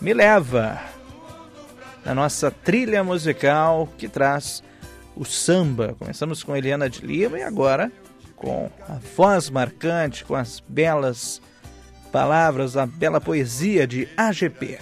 [0.00, 0.80] Me leva.
[2.04, 4.60] Na nossa trilha musical que traz
[5.14, 5.94] o samba.
[5.96, 7.92] Começamos com Eliana de Lima e agora
[8.34, 11.40] com a voz marcante, com as belas
[12.10, 14.80] palavras, a bela poesia de AGP.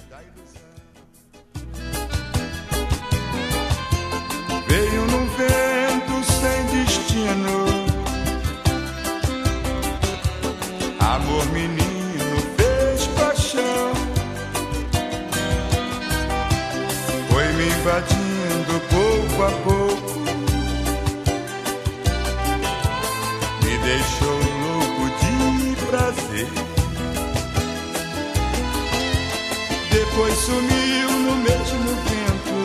[30.31, 32.59] Depois sumiu no mesmo vento.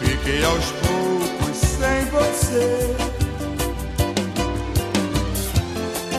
[0.00, 2.96] Fiquei aos poucos sem você.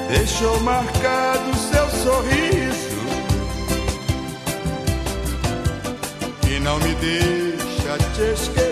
[0.09, 2.97] Deixou marcado seu sorriso
[6.47, 8.66] e não me deixa te esquecer.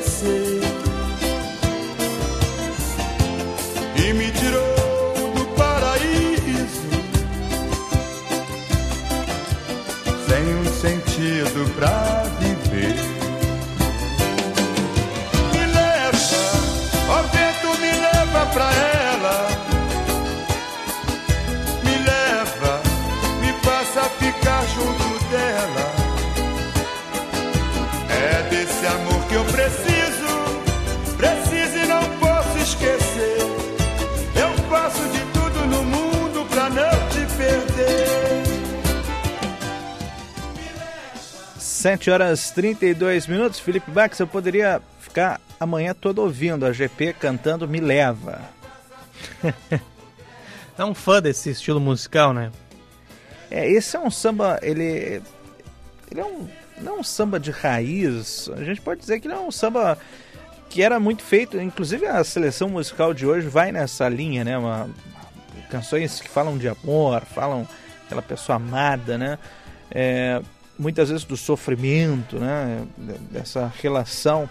[41.85, 43.59] 7 horas 32 minutos.
[43.59, 48.41] Felipe Bax, eu poderia ficar amanhã todo ouvindo a GP cantando Me Leva.
[50.77, 52.51] É um fã desse estilo musical, né?
[53.49, 55.21] É, esse é um samba, ele,
[56.11, 56.49] ele é um,
[56.81, 59.97] não é um samba de raiz, a gente pode dizer que ele é um samba
[60.69, 64.57] que era muito feito, inclusive a seleção musical de hoje vai nessa linha, né?
[64.57, 64.89] Uma,
[65.69, 67.65] canções que falam de amor, falam
[68.05, 69.39] aquela pessoa amada, né?
[69.89, 70.41] É,
[70.77, 72.85] muitas vezes do sofrimento, né?
[73.31, 74.49] Dessa relação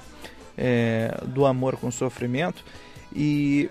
[0.56, 2.64] é, do amor com o sofrimento.
[3.14, 3.70] E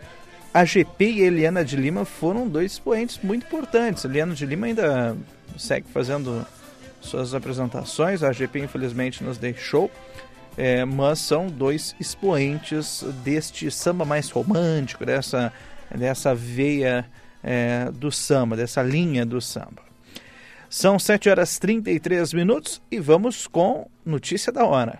[0.54, 4.06] a GP e a Eliana de Lima foram dois expoentes muito importantes.
[4.06, 5.18] A Eliana de Lima ainda
[5.58, 6.46] segue fazendo
[7.02, 9.92] suas apresentações, a GP infelizmente nos deixou,
[10.58, 15.52] é, mas são dois expoentes deste samba mais romântico, dessa,
[15.94, 17.06] dessa veia
[17.44, 19.93] é, do samba, dessa linha do samba.
[20.76, 24.98] São 7 horas 33 minutos e vamos com notícia da hora.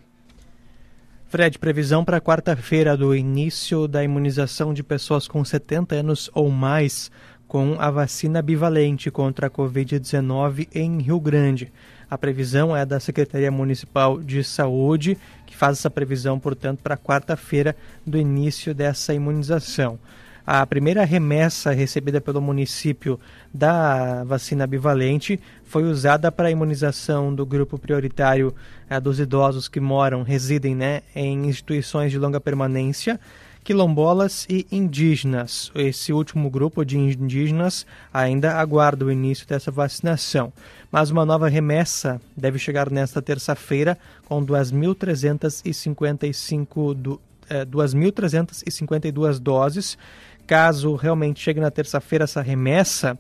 [1.26, 7.10] Fred, previsão para quarta-feira do início da imunização de pessoas com 70 anos ou mais
[7.48, 11.74] com a vacina bivalente contra a Covid-19 em Rio Grande.
[12.08, 17.76] A previsão é da Secretaria Municipal de Saúde, que faz essa previsão, portanto, para quarta-feira
[18.06, 19.98] do início dessa imunização.
[20.46, 23.18] A primeira remessa recebida pelo município
[23.54, 28.54] da vacina bivalente foi usada para a imunização do grupo prioritário
[28.90, 33.18] eh, dos idosos que moram, residem né, em instituições de longa permanência,
[33.64, 35.72] quilombolas e indígenas.
[35.74, 40.52] Esse último grupo de indígenas ainda aguarda o início dessa vacinação.
[40.92, 49.98] Mas uma nova remessa deve chegar nesta terça-feira com 2.355 do, eh, 2.352 doses
[50.46, 53.18] Caso realmente chegue na terça-feira essa remessa,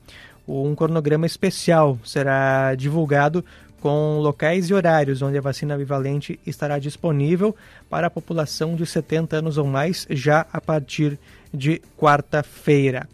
[0.48, 3.44] um cronograma especial será divulgado
[3.80, 7.54] com locais e horários onde a vacina bivalente estará disponível
[7.90, 11.20] para a população de 70 anos ou mais já a partir
[11.54, 13.08] de quarta-feira.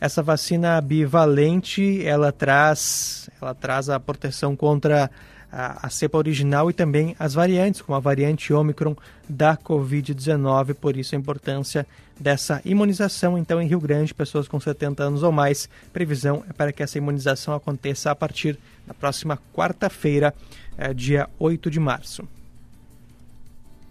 [0.00, 5.10] Essa vacina bivalente, ela traz, ela traz a proteção contra
[5.50, 8.96] a, a cepa original e também as variantes, como a variante Omicron
[9.28, 11.86] da Covid-19, por isso a importância
[12.18, 13.36] dessa imunização.
[13.36, 16.98] Então, em Rio Grande, pessoas com 70 anos ou mais, previsão é para que essa
[16.98, 20.34] imunização aconteça a partir da próxima quarta-feira,
[20.78, 22.26] é, dia 8 de março.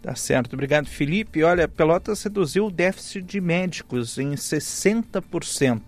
[0.02, 1.44] Tá certo, obrigado Felipe.
[1.44, 5.82] Olha, Pelotas reduziu o déficit de médicos em 60%.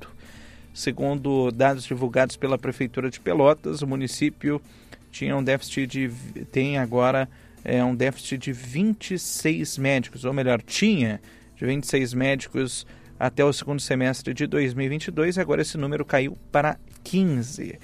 [0.73, 4.59] Segundo dados divulgados pela Prefeitura de Pelotas, o município
[5.11, 6.11] tinha um déficit de
[6.51, 7.29] tem agora
[7.63, 11.19] é, um déficit de 26 médicos, ou melhor, tinha
[11.55, 12.85] de 26 médicos
[13.19, 17.79] até o segundo semestre de 2022 e agora esse número caiu para 15.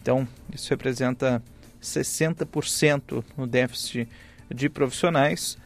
[0.00, 1.42] Então, isso representa
[1.82, 4.08] 60% no déficit
[4.52, 5.56] de profissionais.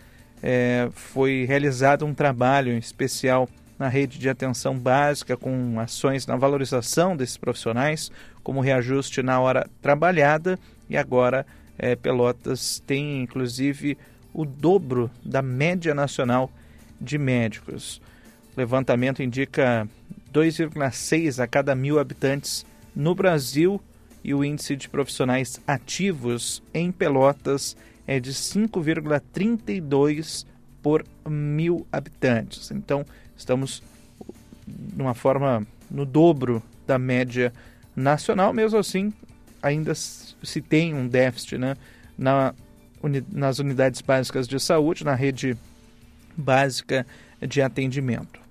[0.43, 3.49] é, foi realizado um trabalho especial
[3.79, 8.11] na rede de atenção básica com ações na valorização desses profissionais,
[8.43, 11.47] como reajuste na hora trabalhada e agora
[11.79, 13.99] é, Pelotas tem inclusive
[14.33, 16.51] o dobro da média nacional
[17.01, 18.01] de médicos.
[18.57, 19.89] O levantamento indica
[20.33, 22.65] 2,6 a cada mil habitantes
[22.95, 23.81] no Brasil
[24.23, 27.77] e o índice de profissionais ativos em Pelotas
[28.07, 30.47] é de 5,32
[30.83, 32.71] por mil habitantes.
[32.71, 33.05] Então,
[33.37, 33.83] estamos
[34.97, 37.53] numa forma no dobro da média
[37.95, 39.13] nacional, mesmo assim,
[39.63, 39.93] ainda
[40.45, 41.77] se tem um déficit né,
[42.17, 42.55] na,
[43.33, 45.57] nas unidades básicas de saúde, na rede
[46.37, 47.07] básica
[47.41, 48.45] de atendimento.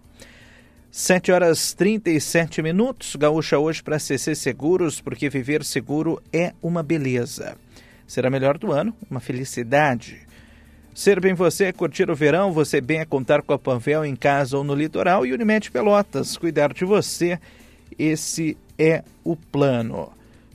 [0.92, 3.16] 7 horas 37 minutos.
[3.16, 7.58] Gaúcha hoje para CC Seguros, porque viver seguro é uma beleza.
[8.06, 10.22] Será melhor do ano, uma felicidade.
[10.94, 14.16] Ser bem você é curtir o verão, você bem é contar com a Panvel em
[14.16, 16.38] casa ou no litoral e Unimed Pelotas.
[16.38, 17.40] Cuidar de você,
[17.98, 20.12] esse é o plano.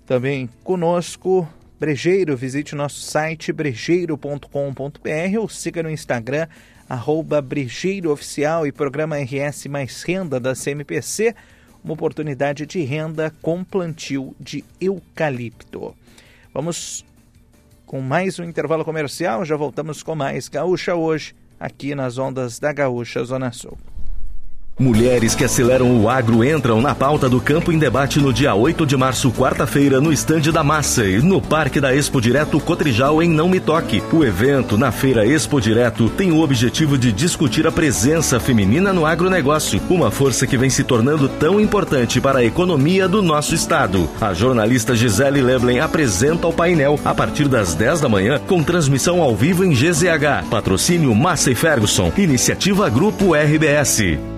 [0.09, 1.46] Também conosco,
[1.78, 6.48] Brejeiro, visite nosso site brejeiro.com.br ou siga no Instagram,
[6.88, 7.44] arroba
[8.66, 11.34] e programa RS Mais Renda da CMPC,
[11.84, 15.94] uma oportunidade de renda com plantio de eucalipto.
[16.54, 17.04] Vamos
[17.84, 22.72] com mais um intervalo comercial, já voltamos com mais Gaúcha hoje, aqui nas ondas da
[22.72, 23.76] Gaúcha Zona Sul.
[24.78, 28.86] Mulheres que aceleram o agro entram na pauta do Campo em Debate no dia 8
[28.86, 33.28] de março, quarta-feira, no estande da Massa e no Parque da Expo Direto Cotrijal em
[33.28, 34.00] Não Me Toque.
[34.12, 39.04] O evento na Feira Expo Direto tem o objetivo de discutir a presença feminina no
[39.04, 44.08] agronegócio, uma força que vem se tornando tão importante para a economia do nosso estado.
[44.20, 49.20] A jornalista Gisele Leblen apresenta o painel a partir das 10 da manhã com transmissão
[49.20, 50.48] ao vivo em GZH.
[50.48, 52.12] Patrocínio Massa e Ferguson.
[52.16, 54.38] Iniciativa Grupo RBS.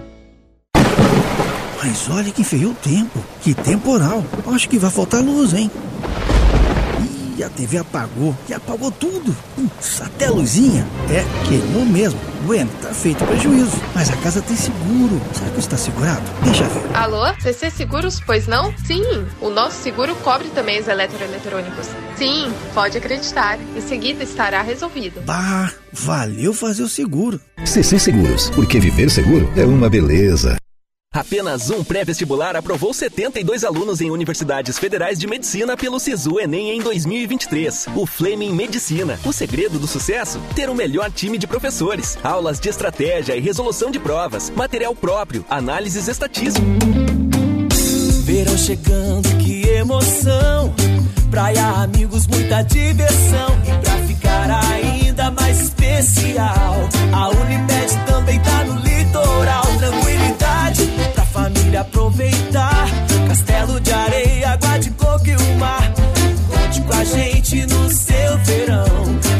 [1.82, 3.18] Mas olha que feio o tempo.
[3.42, 4.22] Que temporal.
[4.52, 5.70] Acho que vai faltar luz, hein?
[7.38, 8.36] Ih, a TV apagou.
[8.48, 9.34] E apagou tudo.
[9.56, 10.86] Putz, até a luzinha.
[11.08, 12.20] É, queimou mesmo.
[12.44, 13.80] Bueno, tá feito prejuízo.
[13.94, 15.20] Mas a casa tem seguro.
[15.32, 16.22] Será que está segurado?
[16.44, 16.82] Deixa ver.
[16.94, 17.32] Alô?
[17.40, 18.74] CC Seguros, pois não?
[18.84, 19.02] Sim,
[19.40, 21.88] o nosso seguro cobre também os eletroeletrônicos.
[22.16, 23.58] Sim, pode acreditar.
[23.74, 25.22] Em seguida estará resolvido.
[25.22, 27.40] Bah, valeu fazer o seguro.
[27.64, 30.56] CC Seguros, porque viver seguro é uma beleza.
[31.12, 36.80] Apenas um pré-vestibular aprovou 72 alunos em universidades federais de medicina pelo Sisu Enem em
[36.80, 37.88] 2023.
[37.96, 39.18] O Fleming Medicina.
[39.24, 40.40] O segredo do sucesso?
[40.54, 45.44] Ter o melhor time de professores, aulas de estratégia e resolução de provas, material próprio,
[45.50, 46.62] análises estatísticas.
[48.22, 50.72] Verão chegando, que emoção!
[51.28, 53.48] Praia, amigos, muita diversão.
[53.66, 56.76] E pra ficar ainda mais especial,
[57.12, 59.64] a Unimed também tá no litoral.
[59.76, 60.39] Tranquilidade
[61.76, 62.86] aproveitar.
[63.28, 65.92] Castelo de areia, água de coco e o mar.
[66.48, 68.86] Conte com a gente no seu verão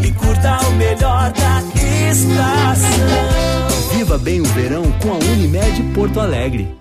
[0.03, 1.63] e curta o melhor da
[2.11, 3.91] estação.
[3.93, 6.81] Viva bem o verão com a Unimed Porto Alegre.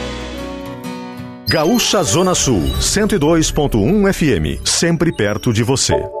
[1.51, 6.20] Gaúcha Zona Sul, 102.1 FM, sempre perto de você.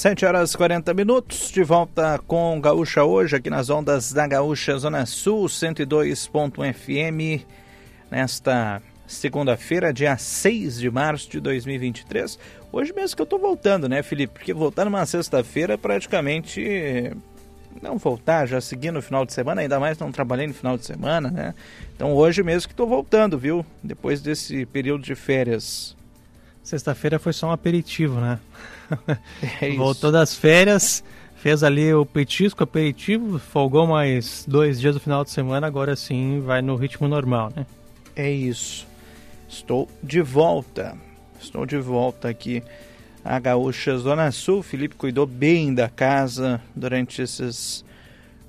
[0.00, 4.78] 7 horas e 40 minutos, de volta com Gaúcha hoje, aqui nas ondas da Gaúcha
[4.78, 7.44] Zona Sul, 102.1 FM,
[8.10, 12.38] nesta segunda-feira, dia 6 de março de 2023.
[12.72, 14.32] Hoje mesmo que eu tô voltando, né, Felipe?
[14.38, 17.14] Porque voltar numa sexta-feira praticamente
[17.82, 20.86] não voltar, já seguir no final de semana, ainda mais não trabalhei no final de
[20.86, 21.54] semana, né?
[21.94, 23.66] Então hoje mesmo que tô voltando, viu?
[23.84, 25.94] Depois desse período de férias.
[26.62, 28.38] Sexta-feira foi só um aperitivo, né?
[29.60, 31.02] É Voltou das férias,
[31.36, 36.40] fez ali o petisco, aperitivo, folgou mais dois dias do final de semana, agora sim
[36.40, 37.66] vai no ritmo normal, né?
[38.14, 38.86] É isso.
[39.48, 40.96] Estou de volta.
[41.40, 42.62] Estou de volta aqui
[43.24, 44.62] a Gaúcha Zona Sul.
[44.62, 47.84] Felipe cuidou bem da casa durante esses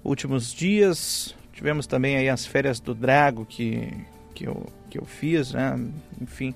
[0.04, 1.36] últimos dias.
[1.54, 3.94] Tivemos também aí as férias do Drago que,
[4.34, 5.80] que, eu, que eu fiz, né?
[6.20, 6.54] Enfim,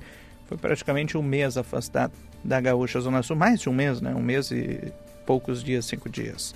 [0.47, 2.11] foi praticamente um mês afastado
[2.45, 4.13] da Gaúcha Zona Sul, mais de um mês, né?
[4.13, 4.93] Um mês e
[5.25, 6.53] poucos dias, cinco dias.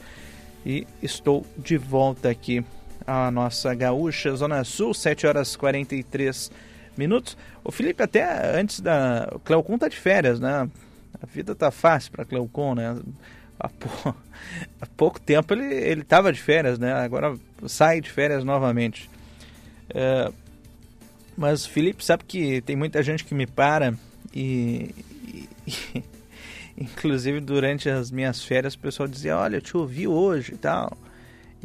[0.65, 2.63] E estou de volta aqui
[3.07, 6.51] à nossa Gaúcha Zona Sul, 7 horas 43
[6.95, 7.35] minutos.
[7.63, 9.27] O Felipe, até antes da.
[9.33, 10.69] O Cleocon tá de férias, né?
[11.21, 12.95] A vida tá fácil para Cleocon, né?
[13.59, 13.69] Há.
[14.79, 16.93] Há, pouco tempo ele, ele tava de férias, né?
[16.93, 17.35] Agora
[17.67, 19.09] sai de férias novamente.
[19.89, 20.31] É...
[21.37, 23.93] Mas, Felipe, sabe que tem muita gente que me para
[24.33, 24.93] e,
[26.77, 30.97] inclusive durante as minhas férias o pessoal dizia, olha, eu te ouvi hoje e tal.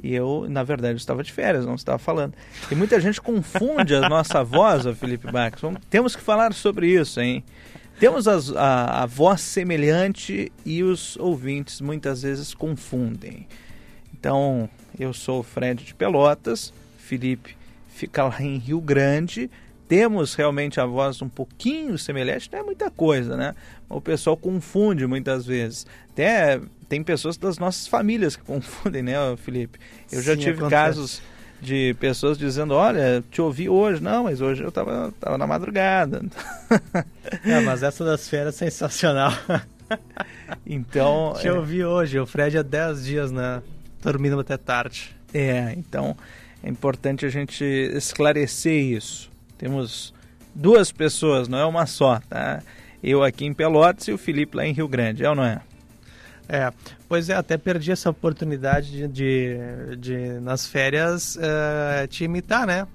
[0.02, 2.34] E eu, na verdade, estava de férias, não estava falando.
[2.70, 5.60] E muita gente confunde a nossa voz, o Felipe Bax.
[5.88, 7.44] Temos que falar sobre isso, hein?
[8.00, 13.46] Temos as, a, a voz semelhante e os ouvintes muitas vezes confundem.
[14.12, 17.56] Então, eu sou o Fred de Pelotas, Felipe
[17.94, 19.48] fica lá em Rio Grande,
[19.94, 23.54] temos realmente a voz um pouquinho semelhante, não é muita coisa, né?
[23.88, 25.86] O pessoal confunde muitas vezes.
[26.12, 29.78] Até tem pessoas das nossas famílias que confundem, né, Felipe?
[30.10, 30.70] Eu já Sim, tive acontece.
[30.70, 31.22] casos
[31.60, 34.02] de pessoas dizendo, olha, te ouvi hoje.
[34.02, 36.22] Não, mas hoje eu tava, tava na madrugada.
[37.44, 39.32] É, mas essa das férias é sensacional.
[40.66, 41.34] Então.
[41.40, 43.62] Te ouvi hoje, o Fred há 10 dias, né?
[44.02, 45.14] Dormindo até tarde.
[45.32, 46.16] É, então
[46.62, 49.30] é importante a gente esclarecer isso.
[49.64, 50.12] Temos
[50.54, 52.62] duas pessoas, não é uma só, tá?
[53.02, 55.62] Eu aqui em Pelotas e o Felipe lá em Rio Grande, é ou não é?
[56.46, 56.70] É,
[57.08, 62.86] pois é, até perdi essa oportunidade de, de, de nas férias, eh, te imitar, né?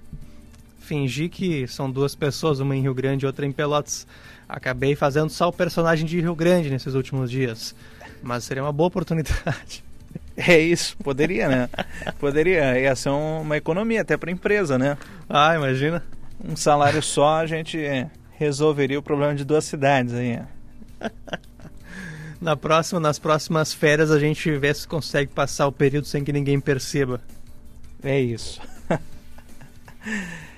[0.78, 4.06] Fingir que são duas pessoas, uma em Rio Grande e outra em Pelotas.
[4.48, 7.74] Acabei fazendo só o personagem de Rio Grande nesses últimos dias.
[8.22, 9.84] Mas seria uma boa oportunidade.
[10.38, 11.70] É isso, poderia, né?
[12.20, 14.98] poderia, ia ser uma economia até para a empresa, né?
[15.28, 16.04] Ah, imagina.
[16.44, 17.78] Um salário só a gente
[18.32, 20.40] resolveria o problema de duas cidades aí.
[22.40, 26.32] Na próxima, nas próximas férias a gente vê se consegue passar o período sem que
[26.32, 27.20] ninguém perceba.
[28.02, 28.62] É isso.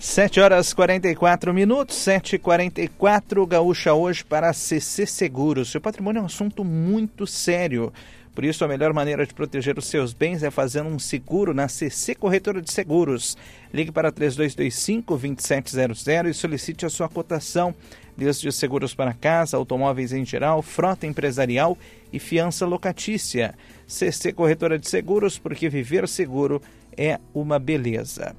[0.00, 5.70] 7 horas 44 minutos, 7h44, Gaúcha hoje para CC Seguros.
[5.70, 7.92] Seu patrimônio é um assunto muito sério.
[8.34, 11.68] Por isso, a melhor maneira de proteger os seus bens é fazendo um seguro na
[11.68, 13.36] CC Corretora de Seguros.
[13.74, 17.74] Ligue para 3225-2700 e solicite a sua cotação.
[18.16, 21.76] Desde seguros para casa, automóveis em geral, frota empresarial
[22.10, 23.54] e fiança locatícia.
[23.86, 26.62] CC Corretora de Seguros, porque viver seguro
[26.96, 28.34] é uma beleza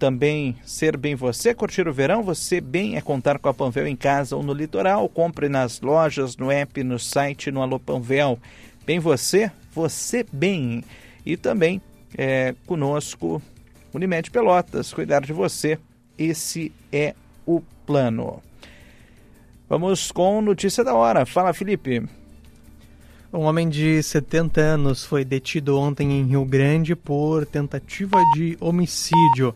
[0.00, 3.94] também ser bem você, curtir o verão, você bem é contar com a Panvel em
[3.94, 5.06] casa ou no litoral.
[5.10, 8.38] Compre nas lojas, no app, no site, no Alô Panvel.
[8.86, 10.82] Bem você, você bem.
[11.24, 11.82] E também
[12.16, 13.42] é, conosco,
[13.92, 15.78] Unimed Pelotas, cuidar de você.
[16.16, 18.42] Esse é o plano.
[19.68, 21.26] Vamos com notícia da hora.
[21.26, 22.02] Fala, Felipe.
[23.30, 29.54] Um homem de 70 anos foi detido ontem em Rio Grande por tentativa de homicídio.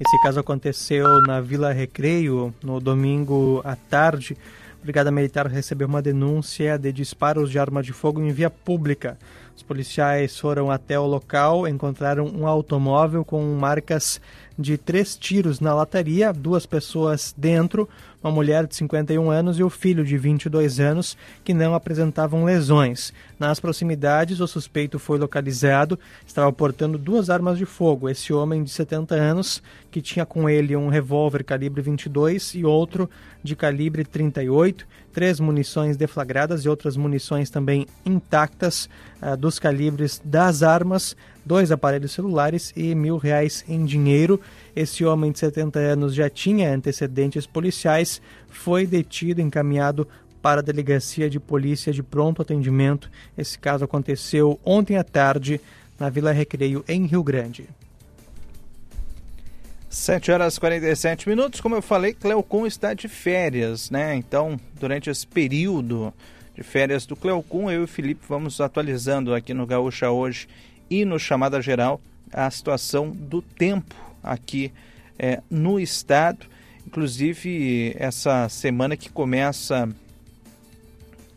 [0.00, 4.36] Esse caso aconteceu na Vila Recreio no domingo à tarde.
[4.80, 9.16] A Brigada Militar recebeu uma denúncia de disparos de arma de fogo em via pública.
[9.54, 14.20] Os policiais foram até o local, encontraram um automóvel com marcas
[14.58, 17.88] de três tiros na lataria, duas pessoas dentro,
[18.22, 23.12] uma mulher de 51 anos e o filho de 22 anos, que não apresentavam lesões.
[23.38, 28.08] Nas proximidades, o suspeito foi localizado, estava portando duas armas de fogo.
[28.08, 33.10] Esse homem de 70 anos, que tinha com ele um revólver calibre 22 e outro
[33.42, 38.88] de calibre 38, três munições deflagradas e outras munições também intactas
[39.20, 44.40] uh, dos calibres das armas, dois aparelhos celulares e mil reais em dinheiro.
[44.74, 50.06] Esse homem de 70 anos já tinha antecedentes policiais, foi detido encaminhado
[50.40, 53.10] para a Delegacia de Polícia de Pronto Atendimento.
[53.38, 55.60] Esse caso aconteceu ontem à tarde
[55.98, 57.68] na Vila Recreio, em Rio Grande.
[59.88, 61.60] 7 horas e 47 minutos.
[61.60, 64.14] Como eu falei, Cleocum está de férias, né?
[64.14, 66.12] Então, durante esse período
[66.54, 70.48] de férias do Cleocum, eu e o Felipe vamos atualizando aqui no Gaúcha hoje
[70.92, 71.98] e no Chamada Geral
[72.30, 74.70] a situação do tempo aqui
[75.18, 76.46] é, no estado.
[76.86, 79.88] Inclusive, essa semana que começa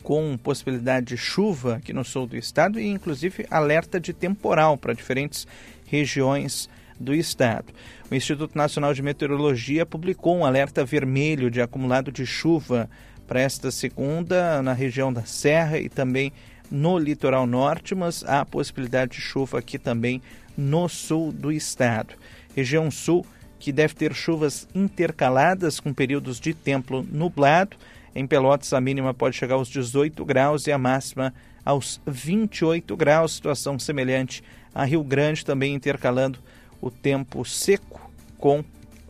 [0.04, 4.94] com possibilidade de chuva aqui no sul do estado e, inclusive, alerta de temporal para
[4.94, 5.48] diferentes
[5.86, 7.74] regiões do estado.
[8.12, 12.90] O Instituto Nacional de Meteorologia publicou um alerta vermelho de acumulado de chuva
[13.26, 16.32] para esta segunda na região da Serra e também
[16.72, 20.22] no litoral norte, mas há possibilidade de chuva aqui também
[20.58, 22.16] no sul do estado.
[22.56, 23.26] Região sul
[23.60, 27.76] que deve ter chuvas intercaladas com períodos de tempo nublado.
[28.14, 33.36] Em Pelotas, a mínima pode chegar aos 18 graus e a máxima aos 28 graus.
[33.36, 34.44] Situação semelhante
[34.74, 36.40] a Rio Grande, também intercalando
[36.82, 38.64] o tempo seco com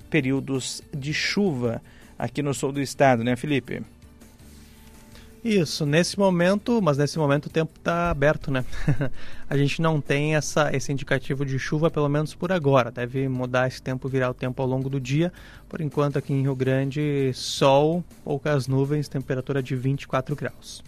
[0.09, 1.81] períodos de chuva
[2.17, 3.83] aqui no sul do estado, né, Felipe?
[5.45, 8.65] Isso, nesse momento, mas nesse momento o tempo está aberto, né?
[9.47, 12.89] a gente não tem essa, esse indicativo de chuva, pelo menos por agora.
[12.89, 15.31] Deve mudar esse tempo, virar o tempo ao longo do dia.
[15.69, 20.83] Por enquanto, aqui em Rio Grande, sol, poucas nuvens, temperatura de 24 graus.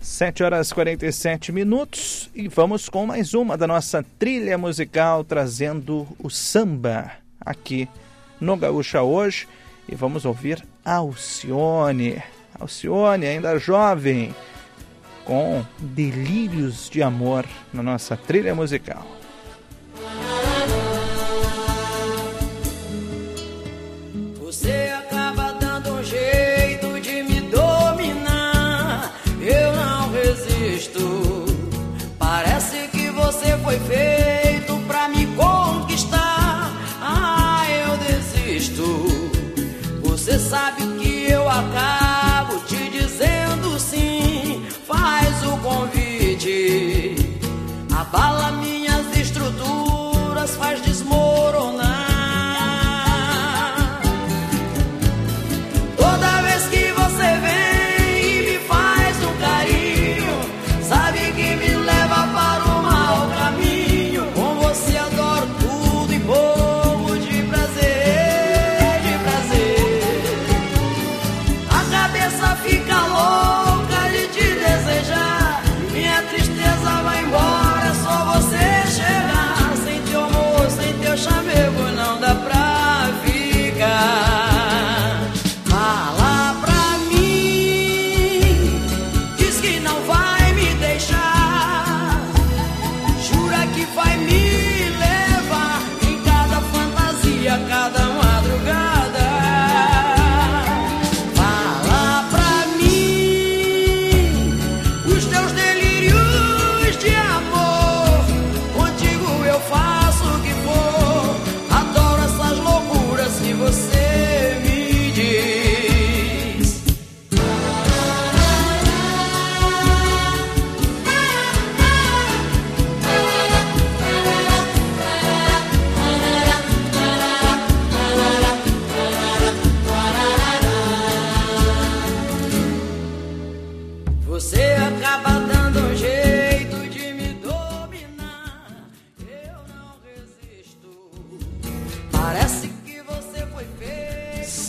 [0.00, 6.06] 7 horas e 47 minutos e vamos com mais uma da nossa trilha musical trazendo
[6.18, 7.88] o samba aqui
[8.40, 9.48] no Gaúcha hoje
[9.88, 12.35] e vamos ouvir Alcione.
[12.58, 14.34] Alcione, ainda jovem,
[15.24, 19.06] com delírios de amor na nossa trilha musical.
[24.40, 29.12] Você acaba dando um jeito de me dominar.
[29.40, 31.44] Eu não resisto.
[32.18, 36.70] Parece que você foi feito pra me conquistar.
[37.02, 39.04] Ah, eu desisto.
[40.02, 42.05] Você sabe que eu acabo
[48.12, 50.95] Abala minhas estruturas, faz desmoronar.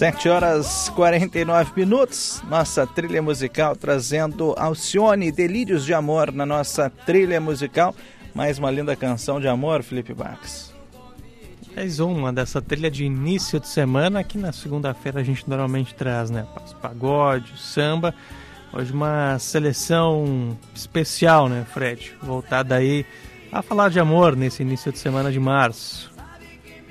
[0.08, 7.41] 7 horas 49 minutos, nossa trilha musical trazendo Alcione, Delírios de Amor na nossa trilha
[7.41, 7.93] musical.
[8.34, 10.74] Mais uma linda canção de amor, Felipe Bax.
[11.76, 16.30] Mais uma dessa trilha de início de semana que na segunda-feira a gente normalmente traz,
[16.30, 16.47] né?
[16.82, 18.16] Pagode, samba.
[18.72, 22.16] Hoje uma seleção especial, né, Fred?
[22.24, 23.05] Voltada aí
[23.51, 26.10] a falar de amor nesse início de semana de março.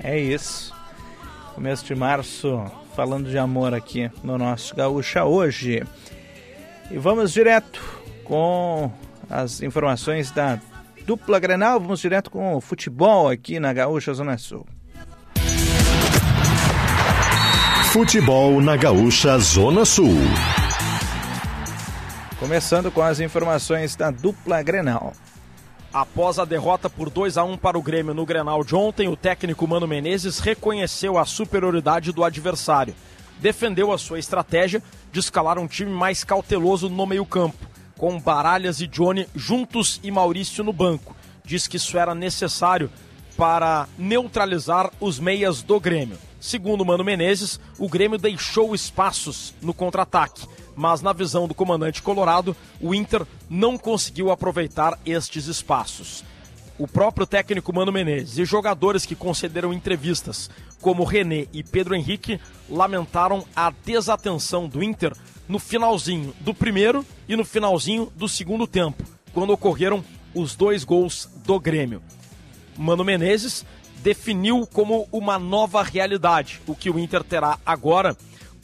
[0.03, 0.71] É isso.
[1.55, 2.63] Começo de março,
[2.97, 5.83] falando de amor aqui no nosso Gaúcha hoje.
[6.89, 7.79] E vamos direto
[8.23, 8.91] com
[9.29, 10.59] as informações da
[11.05, 11.79] dupla Grenal.
[11.79, 14.65] Vamos direto com o futebol aqui na Gaúcha Zona Sul.
[17.91, 20.17] Futebol na Gaúcha Zona Sul.
[22.39, 25.13] Começando com as informações da dupla Grenal.
[25.99, 29.15] Após a derrota por 2 a 1 para o Grêmio no Grenal de ontem, o
[29.15, 32.93] técnico Mano Menezes reconheceu a superioridade do adversário.
[33.39, 37.57] defendeu a sua estratégia de escalar um time mais cauteloso no meio-campo,
[37.97, 41.15] com Baralhas e Johnny juntos e Maurício no banco.
[41.43, 42.91] Diz que isso era necessário
[43.35, 46.19] para neutralizar os meias do Grêmio.
[46.39, 50.45] Segundo Mano Menezes, o Grêmio deixou espaços no contra-ataque,
[50.77, 56.23] mas na visão do comandante colorado, o Inter não conseguiu aproveitar estes espaços.
[56.77, 60.47] O próprio técnico Mano Menezes e jogadores que concederam entrevistas,
[60.79, 65.13] como René e Pedro Henrique, lamentaram a desatenção do Inter
[65.49, 69.03] no finalzinho do primeiro e no finalzinho do segundo tempo,
[69.33, 70.05] quando ocorreram
[70.35, 72.03] os dois gols do Grêmio.
[72.77, 73.65] Mano Menezes
[74.03, 78.15] definiu como uma nova realidade o que o Inter terá agora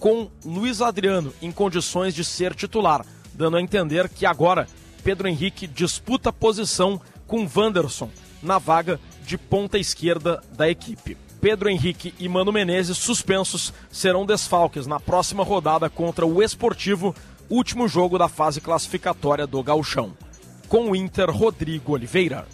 [0.04, 4.68] com Luiz Adriano em condições de ser titular, dando a entender que agora
[5.02, 8.10] Pedro Henrique disputa posição com Wanderson
[8.42, 11.16] na vaga de ponta esquerda da equipe.
[11.40, 17.16] Pedro Henrique e Mano Menezes suspensos serão desfalques na próxima rodada contra o Esportivo,
[17.50, 20.12] último jogo da fase classificatória do Gauchão.
[20.68, 22.46] Com o Inter, Rodrigo Oliveira.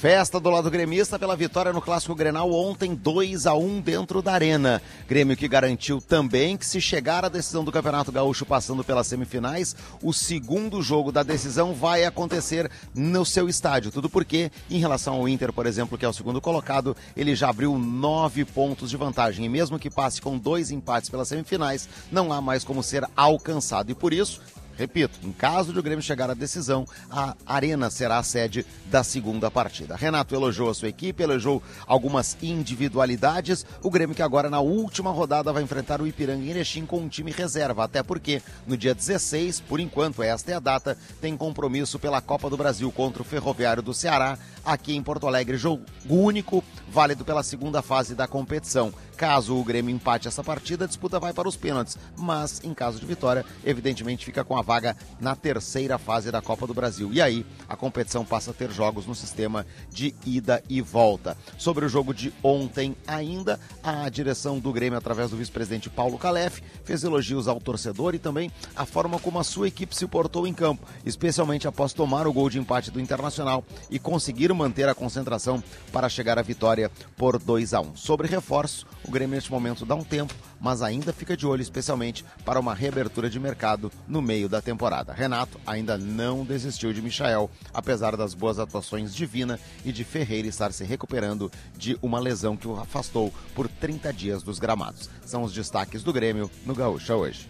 [0.00, 4.32] Festa do lado gremista pela vitória no Clássico Grenal ontem, 2 a 1 dentro da
[4.32, 4.80] Arena.
[5.06, 9.76] Grêmio que garantiu também que se chegar a decisão do Campeonato Gaúcho passando pelas semifinais,
[10.02, 13.90] o segundo jogo da decisão vai acontecer no seu estádio.
[13.90, 17.50] Tudo porque, em relação ao Inter, por exemplo, que é o segundo colocado, ele já
[17.50, 19.44] abriu nove pontos de vantagem.
[19.44, 23.90] E mesmo que passe com dois empates pelas semifinais, não há mais como ser alcançado.
[23.90, 24.40] E por isso,
[24.80, 29.04] Repito, em caso de o Grêmio chegar à decisão, a Arena será a sede da
[29.04, 29.94] segunda partida.
[29.94, 33.66] Renato elogiou a sua equipe, elogiou algumas individualidades.
[33.82, 37.08] O Grêmio que agora na última rodada vai enfrentar o Ipiranga em Erechim com um
[37.10, 41.98] time reserva, até porque no dia 16, por enquanto esta é a data, tem compromisso
[41.98, 46.62] pela Copa do Brasil contra o Ferroviário do Ceará, aqui em Porto Alegre, jogo único,
[46.88, 48.92] válido pela segunda fase da competição.
[49.16, 52.98] Caso o Grêmio empate essa partida, a disputa vai para os pênaltis, mas em caso
[52.98, 57.10] de vitória, evidentemente fica com a vaga na terceira fase da Copa do Brasil.
[57.12, 61.36] E aí, a competição passa a ter jogos no sistema de ida e volta.
[61.58, 66.62] Sobre o jogo de ontem ainda, a direção do Grêmio, através do vice-presidente Paulo Calef,
[66.82, 70.54] fez elogios ao torcedor e também a forma como a sua equipe se portou em
[70.54, 75.62] campo, especialmente após tomar o gol de empate do Internacional e conseguir manter a concentração
[75.92, 77.96] para chegar à vitória por 2 a 1.
[77.96, 82.24] Sobre reforço, o Grêmio neste momento dá um tempo, mas ainda fica de olho especialmente
[82.44, 85.12] para uma reabertura de mercado no meio da temporada.
[85.12, 90.48] Renato ainda não desistiu de Michael, apesar das boas atuações de Vina e de Ferreira
[90.48, 95.08] estar se recuperando de uma lesão que o afastou por 30 dias dos gramados.
[95.24, 97.48] São os destaques do Grêmio no Gaúcha hoje.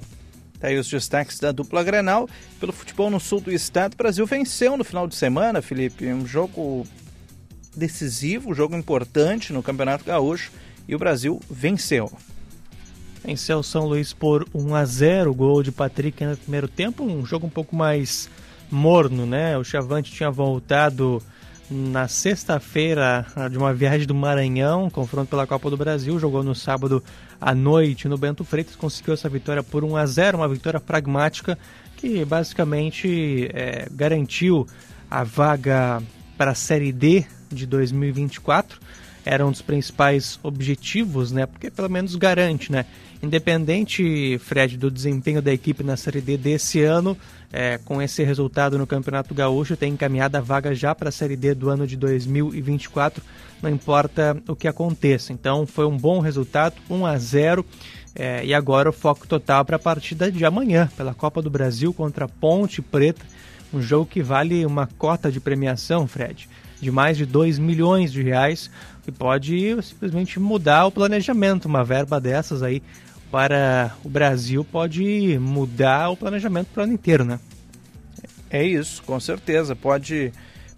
[0.60, 2.28] Tá aí os destaques da dupla Grenal.
[2.60, 6.06] Pelo futebol no sul do estado, o Brasil venceu no final de semana, Felipe.
[6.06, 6.86] Um jogo
[7.74, 10.52] decisivo, um jogo importante no Campeonato Gaúcho
[10.86, 12.12] e o Brasil venceu.
[13.24, 17.46] Venceu São Luís por 1 a 0, gol de Patrick no primeiro tempo, um jogo
[17.46, 18.28] um pouco mais
[18.70, 19.56] morno, né?
[19.56, 21.22] O Chavante tinha voltado
[21.70, 27.02] na sexta-feira de uma viagem do Maranhão, confronto pela Copa do Brasil, jogou no sábado
[27.40, 31.58] à noite no Bento Freitas, conseguiu essa vitória por 1 a 0, uma vitória pragmática
[31.96, 34.66] que basicamente é, garantiu
[35.10, 36.02] a vaga
[36.36, 38.80] para a Série D de 2024
[39.24, 41.46] era um dos principais objetivos, né?
[41.46, 42.86] Porque pelo menos garante, né?
[43.22, 47.16] Independente, Fred, do desempenho da equipe na Série D desse ano,
[47.52, 51.36] é, com esse resultado no Campeonato Gaúcho, tem encaminhada a vaga já para a Série
[51.36, 53.22] D do ano de 2024,
[53.62, 55.32] não importa o que aconteça.
[55.32, 57.66] Então foi um bom resultado, 1 a 0
[58.14, 61.92] é, e agora o foco total para a partida de amanhã, pela Copa do Brasil
[61.92, 63.24] contra Ponte Preta,
[63.72, 66.48] um jogo que vale uma cota de premiação, Fred
[66.80, 68.70] de mais de 2 milhões de reais,
[69.04, 71.66] que pode simplesmente mudar o planejamento.
[71.66, 72.82] Uma verba dessas aí
[73.30, 77.38] para o Brasil pode mudar o planejamento para o ano inteiro, né?
[78.50, 79.76] É isso, com certeza.
[79.76, 80.32] Pode,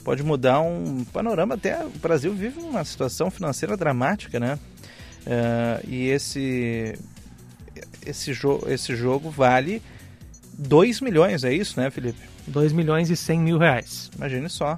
[0.05, 1.55] pode mudar um panorama.
[1.55, 4.59] Até o Brasil vive uma situação financeira dramática, né?
[5.27, 6.99] Uh, e esse,
[8.05, 9.81] esse, jo esse jogo vale
[10.59, 12.19] 2 milhões, é isso, né, Felipe?
[12.47, 14.11] 2 milhões e 100 mil reais.
[14.17, 14.77] Imagine só.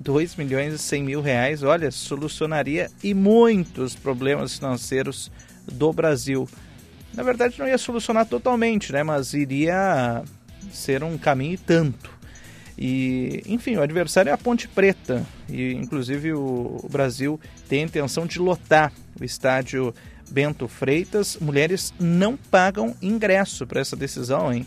[0.00, 5.30] 2 milhões e 100 mil reais, olha, solucionaria e muitos problemas financeiros
[5.70, 6.48] do Brasil.
[7.14, 9.02] Na verdade, não ia solucionar totalmente, né?
[9.02, 10.22] Mas iria
[10.72, 12.10] ser um caminho e tanto.
[12.76, 15.24] E, enfim, o adversário é a Ponte Preta.
[15.48, 19.94] E, inclusive, o, Brasil tem a intenção de lotar o estádio
[20.28, 21.36] Bento Freitas.
[21.40, 24.66] Mulheres não pagam ingresso para essa decisão, hein?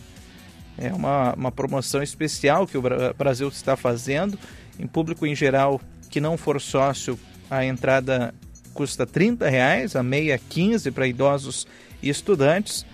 [0.78, 2.84] É uma, uma promoção especial que o
[3.18, 4.38] Brasil está fazendo
[4.80, 7.20] em público em geral que não for sócio,
[7.50, 8.34] a entrada
[8.74, 11.66] custa R$ reais, a meia 15 para idosos
[12.02, 12.86] estudantes.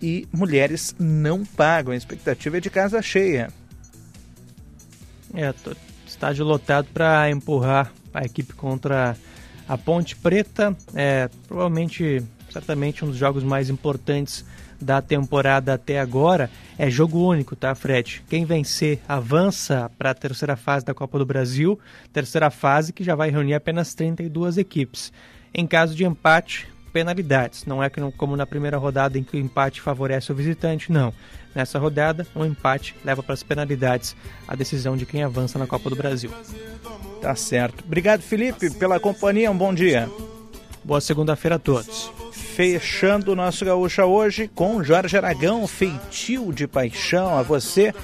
[0.00, 1.92] e mulheres não pagam.
[1.92, 3.48] A expectativa é de casa cheia.
[5.34, 5.54] É,
[6.06, 9.16] estádio lotado para empurrar a equipe contra
[9.68, 10.76] a Ponte Preta.
[10.94, 14.44] É provavelmente, certamente, um dos jogos mais importantes
[14.80, 16.50] da temporada até agora.
[16.78, 18.22] É jogo único, tá, Fred?
[18.28, 21.78] Quem vencer avança para a terceira fase da Copa do Brasil.
[22.12, 25.12] Terceira fase que já vai reunir apenas 32 equipes.
[25.54, 27.66] Em caso de empate, penalidades.
[27.66, 31.12] Não é como na primeira rodada em que o empate favorece o visitante, não.
[31.54, 34.16] Nessa rodada, um empate leva para as penalidades
[34.48, 36.30] a decisão de quem avança na Copa do Brasil.
[37.20, 37.84] Tá certo.
[37.84, 39.50] Obrigado, Felipe, pela companhia.
[39.50, 40.08] Um bom dia.
[40.82, 42.10] Boa segunda-feira a todos
[42.56, 47.94] fechando o nosso Gaúcha hoje com Jorge Aragão, feitio de paixão a você.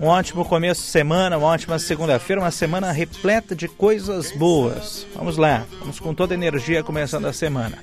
[0.00, 5.06] Um ótimo começo de semana, uma ótima segunda-feira, uma semana repleta de coisas boas.
[5.14, 7.76] Vamos lá, vamos com toda a energia começando a semana.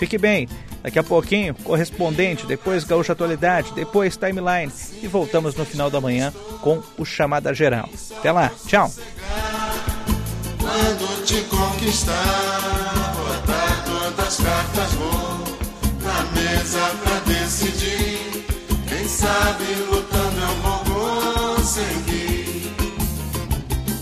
[0.00, 0.48] Fique bem,
[0.82, 4.72] daqui a pouquinho, correspondente, depois Gaúcha Atualidade, depois Timeline
[5.02, 6.32] e voltamos no final da manhã
[6.62, 7.86] com o Chamada Geral.
[8.16, 8.90] Até lá, tchau!
[10.58, 12.14] Quando te conquistar,
[13.14, 13.70] botar
[14.42, 15.44] cartas vou
[16.02, 18.46] na mesa pra decidir.
[18.88, 22.72] Quem sabe lutando eu vou conseguir.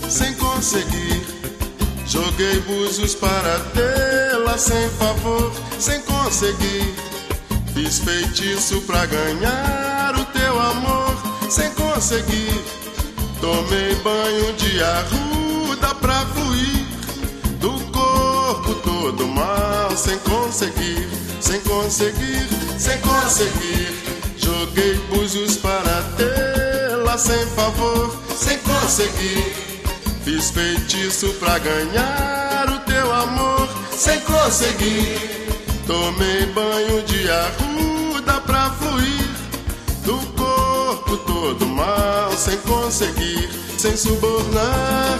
[0.09, 1.38] Sem conseguir,
[2.09, 5.51] joguei búzios para tê-la sem favor.
[5.79, 6.93] Sem conseguir,
[7.73, 11.15] fiz feitiço pra ganhar o teu amor.
[11.49, 12.61] Sem conseguir,
[13.39, 16.85] tomei banho de arruda pra fluir
[17.59, 22.47] do corpo todo mal sem conseguir sem conseguir,
[22.77, 23.87] sem conseguir.
[24.37, 29.68] Joguei búzios para tê-la sem favor, sem conseguir.
[30.23, 35.17] Fiz feitiço pra ganhar o teu amor, sem conseguir.
[35.87, 39.29] Tomei banho de arruda pra fluir
[40.05, 45.19] do corpo todo mal, sem conseguir, sem subornar,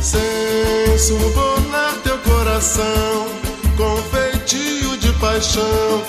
[0.00, 3.26] sem subornar teu coração
[3.76, 6.02] com feitio de paixão.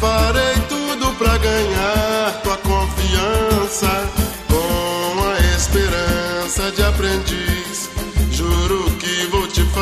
[0.00, 4.08] Farei tudo pra ganhar tua confiança.
[4.48, 7.45] Com a esperança de aprendiz,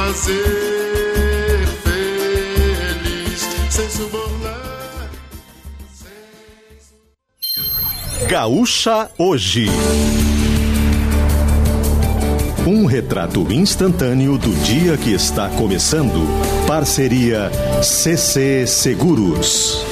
[0.04, 3.40] fazer feliz,
[3.70, 5.08] sem subornar.
[5.94, 6.10] Sem...
[8.28, 9.66] Gaúcha hoje.
[12.66, 16.26] Um retrato instantâneo do dia que está começando.
[16.66, 17.50] Parceria
[17.82, 19.84] CC Seguros.